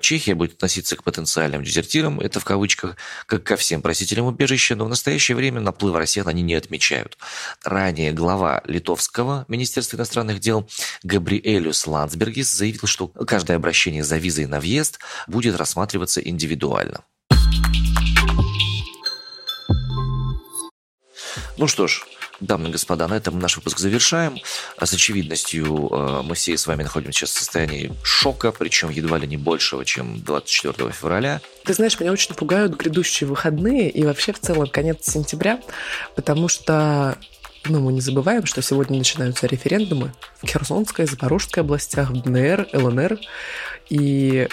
Чехия 0.00 0.36
будет 0.36 0.52
относиться 0.52 0.94
к 0.94 1.02
потенциальным 1.02 1.64
дезертирам, 1.64 2.20
это 2.20 2.38
в 2.38 2.44
кавычках, 2.44 2.96
как 3.26 3.42
ко 3.42 3.56
всем 3.56 3.82
просителям 3.82 4.26
убежища, 4.26 4.76
но 4.76 4.84
в 4.84 4.88
настоящее 4.88 5.34
время 5.36 5.60
наплыв 5.60 5.96
россиян 5.96 6.28
они 6.28 6.42
не 6.42 6.54
отмечают. 6.54 7.18
Ранее 7.64 8.12
глава 8.12 8.62
литовского 8.66 9.46
Министерства 9.48 9.96
иностранных 9.96 10.38
дел 10.38 10.70
Габриэлюс 11.02 11.88
Ландсбергис 11.88 12.52
заявил, 12.52 12.82
что 12.84 13.08
каждое 13.08 13.56
обращение 13.56 14.04
за 14.04 14.18
визой 14.18 14.46
на 14.46 14.60
въезд 14.60 15.00
будет 15.26 15.56
рассматриваться 15.56 16.20
индивидуально. 16.20 17.02
Ну 21.58 21.66
что 21.66 21.88
ж, 21.88 22.02
дамы 22.38 22.68
и 22.68 22.72
господа, 22.72 23.08
на 23.08 23.14
этом 23.14 23.40
наш 23.40 23.56
выпуск 23.56 23.78
завершаем. 23.78 24.38
А 24.76 24.86
с 24.86 24.92
очевидностью 24.92 25.88
э, 25.90 26.22
мы 26.22 26.36
все 26.36 26.56
с 26.56 26.68
вами 26.68 26.84
находимся 26.84 27.20
сейчас 27.20 27.30
в 27.30 27.38
состоянии 27.38 27.92
шока, 28.04 28.52
причем 28.52 28.90
едва 28.90 29.18
ли 29.18 29.26
не 29.26 29.36
большего, 29.36 29.84
чем 29.84 30.22
24 30.22 30.92
февраля. 30.92 31.40
Ты 31.64 31.74
знаешь, 31.74 31.98
меня 31.98 32.12
очень 32.12 32.34
пугают 32.34 32.76
грядущие 32.76 33.28
выходные 33.28 33.90
и 33.90 34.04
вообще 34.04 34.32
в 34.32 34.38
целом 34.38 34.68
конец 34.68 34.98
сентября, 35.02 35.60
потому 36.14 36.46
что 36.46 37.18
ну, 37.64 37.80
мы 37.80 37.92
не 37.92 38.00
забываем, 38.00 38.46
что 38.46 38.62
сегодня 38.62 38.96
начинаются 38.96 39.48
референдумы 39.48 40.14
в 40.40 40.46
Херсонской, 40.46 41.06
Запорожской 41.06 41.64
областях, 41.64 42.10
в 42.10 42.22
ДНР, 42.22 42.68
ЛНР. 42.72 43.18
И 43.90 44.48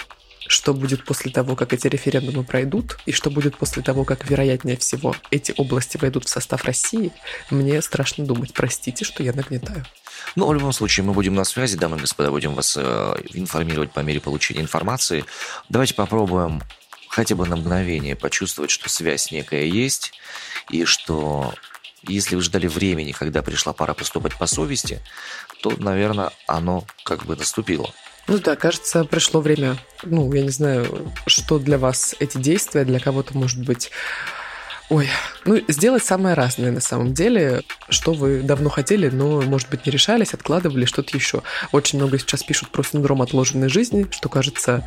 что 0.48 0.74
будет 0.74 1.04
после 1.04 1.30
того, 1.30 1.56
как 1.56 1.72
эти 1.72 1.86
референдумы 1.86 2.44
пройдут, 2.44 2.98
и 3.06 3.12
что 3.12 3.30
будет 3.30 3.56
после 3.56 3.82
того, 3.82 4.04
как, 4.04 4.28
вероятнее 4.28 4.76
всего, 4.76 5.14
эти 5.30 5.54
области 5.56 5.96
войдут 5.96 6.26
в 6.26 6.28
состав 6.28 6.64
России, 6.64 7.12
мне 7.50 7.80
страшно 7.82 8.24
думать. 8.24 8.52
Простите, 8.52 9.04
что 9.04 9.22
я 9.22 9.32
нагнетаю. 9.32 9.84
Ну, 10.34 10.46
в 10.46 10.54
любом 10.54 10.72
случае, 10.72 11.04
мы 11.04 11.12
будем 11.12 11.34
на 11.34 11.44
связи, 11.44 11.76
дамы 11.76 11.96
и 11.98 12.00
господа, 12.00 12.30
будем 12.30 12.54
вас 12.54 12.76
э, 12.76 13.16
информировать 13.34 13.92
по 13.92 14.00
мере 14.00 14.20
получения 14.20 14.60
информации. 14.60 15.24
Давайте 15.68 15.94
попробуем 15.94 16.62
хотя 17.08 17.34
бы 17.34 17.46
на 17.46 17.56
мгновение 17.56 18.16
почувствовать, 18.16 18.70
что 18.70 18.88
связь 18.88 19.30
некая 19.30 19.64
есть, 19.64 20.12
и 20.70 20.84
что 20.84 21.54
если 22.02 22.36
вы 22.36 22.42
ждали 22.42 22.66
времени, 22.66 23.12
когда 23.12 23.42
пришла 23.42 23.72
пора 23.72 23.94
поступать 23.94 24.36
по 24.36 24.46
совести, 24.46 25.00
то, 25.62 25.72
наверное, 25.78 26.30
оно 26.46 26.84
как 27.04 27.24
бы 27.24 27.36
наступило. 27.36 27.92
Ну 28.28 28.38
да, 28.38 28.56
кажется, 28.56 29.04
пришло 29.04 29.40
время, 29.40 29.76
ну, 30.02 30.32
я 30.32 30.42
не 30.42 30.50
знаю, 30.50 31.12
что 31.26 31.58
для 31.58 31.78
вас 31.78 32.16
эти 32.18 32.38
действия, 32.38 32.84
для 32.84 32.98
кого-то, 32.98 33.36
может 33.36 33.64
быть, 33.64 33.90
Ой, 34.88 35.08
ну, 35.44 35.60
сделать 35.66 36.04
самое 36.04 36.36
разное 36.36 36.70
на 36.70 36.80
самом 36.80 37.12
деле, 37.12 37.62
что 37.88 38.12
вы 38.12 38.42
давно 38.42 38.68
хотели, 38.68 39.08
но, 39.08 39.40
может 39.42 39.68
быть, 39.68 39.84
не 39.84 39.90
решались, 39.90 40.32
откладывали 40.32 40.84
что-то 40.84 41.16
еще. 41.16 41.42
Очень 41.72 41.98
много 41.98 42.20
сейчас 42.20 42.44
пишут 42.44 42.70
про 42.70 42.84
синдром 42.84 43.20
отложенной 43.20 43.68
жизни, 43.68 44.06
что, 44.12 44.28
кажется, 44.28 44.86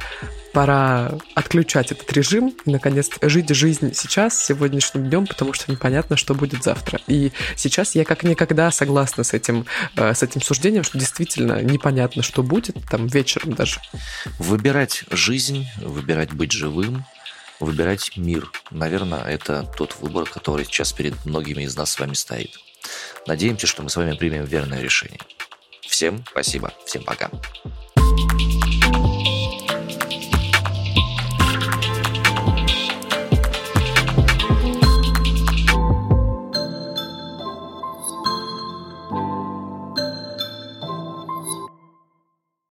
пора 0.53 1.17
отключать 1.35 1.91
этот 1.91 2.09
режим 2.13 2.55
и, 2.65 2.71
наконец, 2.71 3.09
жить 3.21 3.49
жизнь 3.49 3.93
сейчас, 3.93 4.41
сегодняшним 4.41 5.09
днем, 5.09 5.27
потому 5.27 5.51
что 5.51 5.69
непонятно, 5.69 6.15
что 6.15 6.33
будет 6.33 6.63
завтра. 6.63 7.01
И 7.07 7.33
сейчас 7.57 7.93
я 7.93 8.05
как 8.05 8.23
никогда 8.23 8.71
согласна 8.71 9.25
с 9.25 9.33
этим, 9.33 9.65
э, 9.97 10.13
с 10.13 10.23
этим 10.23 10.41
суждением, 10.41 10.85
что 10.85 10.97
действительно 10.97 11.61
непонятно, 11.61 12.23
что 12.23 12.41
будет, 12.41 12.77
там, 12.89 13.07
вечером 13.07 13.53
даже. 13.53 13.81
Выбирать 14.37 15.03
жизнь, 15.11 15.67
выбирать 15.81 16.31
быть 16.31 16.53
живым– 16.53 17.03
выбирать 17.59 18.15
мир. 18.17 18.51
Наверное, 18.71 19.23
это 19.23 19.63
тот 19.77 19.95
выбор, 19.99 20.29
который 20.29 20.65
сейчас 20.65 20.93
перед 20.93 21.25
многими 21.25 21.63
из 21.63 21.75
нас 21.75 21.91
с 21.91 21.99
вами 21.99 22.13
стоит. 22.13 22.57
Надеемся, 23.27 23.67
что 23.67 23.83
мы 23.83 23.89
с 23.89 23.95
вами 23.95 24.15
примем 24.15 24.45
верное 24.45 24.81
решение. 24.81 25.19
Всем 25.81 26.23
спасибо, 26.31 26.73
всем 26.85 27.03
пока. 27.03 27.29